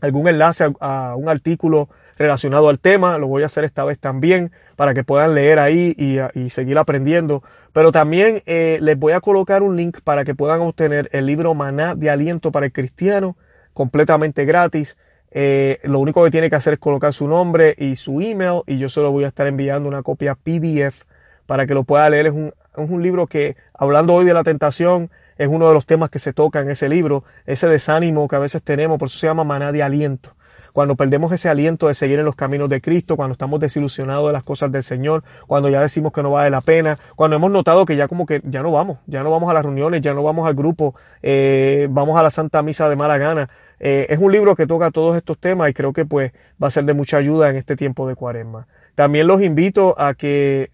[0.00, 1.90] algún enlace a, un artículo
[2.22, 3.18] relacionado al tema.
[3.18, 5.94] Lo voy a hacer esta vez también para que puedan leer ahí
[6.34, 7.42] y, seguir aprendiendo.
[7.74, 11.54] Pero también eh, les voy a colocar un link para que puedan obtener el libro
[11.54, 13.36] Maná de Aliento para el Cristiano
[13.72, 14.96] completamente gratis.
[15.30, 18.78] Eh, lo único que tiene que hacer es colocar su nombre y su email y
[18.78, 21.04] yo se lo voy a estar enviando una copia PDF
[21.46, 22.26] para que lo pueda leer.
[22.26, 25.86] Es un, es un libro que, hablando hoy de la tentación, es uno de los
[25.86, 29.18] temas que se toca en ese libro, ese desánimo que a veces tenemos, por eso
[29.18, 30.36] se llama maná de aliento.
[30.72, 34.32] Cuando perdemos ese aliento de seguir en los caminos de Cristo, cuando estamos desilusionados de
[34.32, 37.84] las cosas del Señor, cuando ya decimos que no vale la pena, cuando hemos notado
[37.84, 40.22] que ya como que ya no vamos, ya no vamos a las reuniones, ya no
[40.22, 44.32] vamos al grupo, eh, vamos a la Santa Misa de mala gana, eh, es un
[44.32, 47.18] libro que toca todos estos temas y creo que pues va a ser de mucha
[47.18, 48.66] ayuda en este tiempo de cuaresma.
[48.94, 50.70] También los invito a que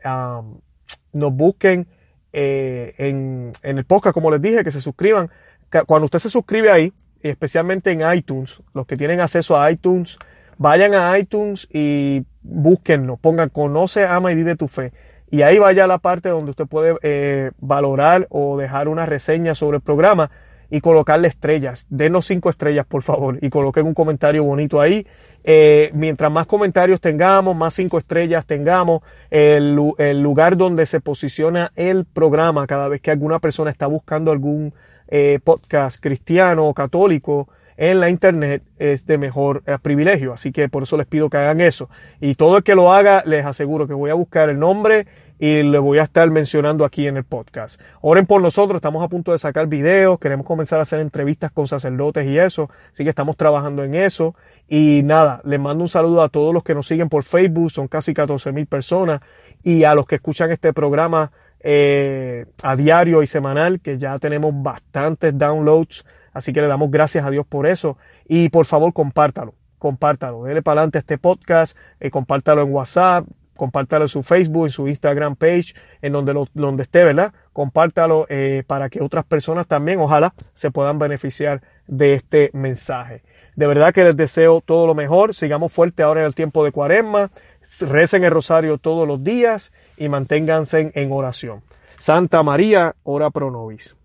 [1.12, 1.88] nos busquen
[2.32, 5.30] eh, en, en, el podcast, como les dije, que se suscriban.
[5.86, 6.92] Cuando usted se suscribe ahí,
[7.22, 10.18] especialmente en iTunes, los que tienen acceso a iTunes,
[10.56, 14.92] vayan a iTunes y búsquenlo, pongan conoce, ama y vive tu fe.
[15.30, 19.76] Y ahí vaya la parte donde usted puede eh, valorar o dejar una reseña sobre
[19.76, 20.30] el programa
[20.70, 21.86] y colocarle estrellas.
[21.88, 25.06] Denos cinco estrellas, por favor, y coloquen un comentario bonito ahí.
[25.44, 31.72] Eh, mientras más comentarios tengamos, más cinco estrellas tengamos, el, el, lugar donde se posiciona
[31.76, 34.74] el programa cada vez que alguna persona está buscando algún
[35.08, 40.32] eh, podcast cristiano o católico en la internet es de mejor eh, privilegio.
[40.32, 41.88] Así que por eso les pido que hagan eso.
[42.20, 45.06] Y todo el que lo haga, les aseguro que voy a buscar el nombre
[45.38, 47.80] y le voy a estar mencionando aquí en el podcast.
[48.00, 51.68] Oren por nosotros, estamos a punto de sacar videos, queremos comenzar a hacer entrevistas con
[51.68, 54.34] sacerdotes y eso, así que estamos trabajando en eso.
[54.66, 57.88] Y nada, les mando un saludo a todos los que nos siguen por Facebook, son
[57.88, 59.20] casi 14 mil personas,
[59.62, 61.30] y a los que escuchan este programa
[61.60, 67.24] eh, a diario y semanal, que ya tenemos bastantes downloads, así que le damos gracias
[67.24, 67.98] a Dios por eso.
[68.26, 74.04] Y por favor, compártalo, compártalo, dele para adelante este podcast, eh, compártalo en WhatsApp, compártalo
[74.04, 77.32] en su Facebook, en su Instagram page, en donde, lo, donde esté, ¿verdad?
[77.52, 83.22] Compártalo eh, para que otras personas también, ojalá, se puedan beneficiar de este mensaje.
[83.56, 85.34] De verdad que les deseo todo lo mejor.
[85.34, 87.32] Sigamos fuerte ahora en el tiempo de cuaresma.
[87.80, 91.62] Recen el rosario todos los días y manténganse en oración.
[91.98, 93.97] Santa María, ora pro nobis.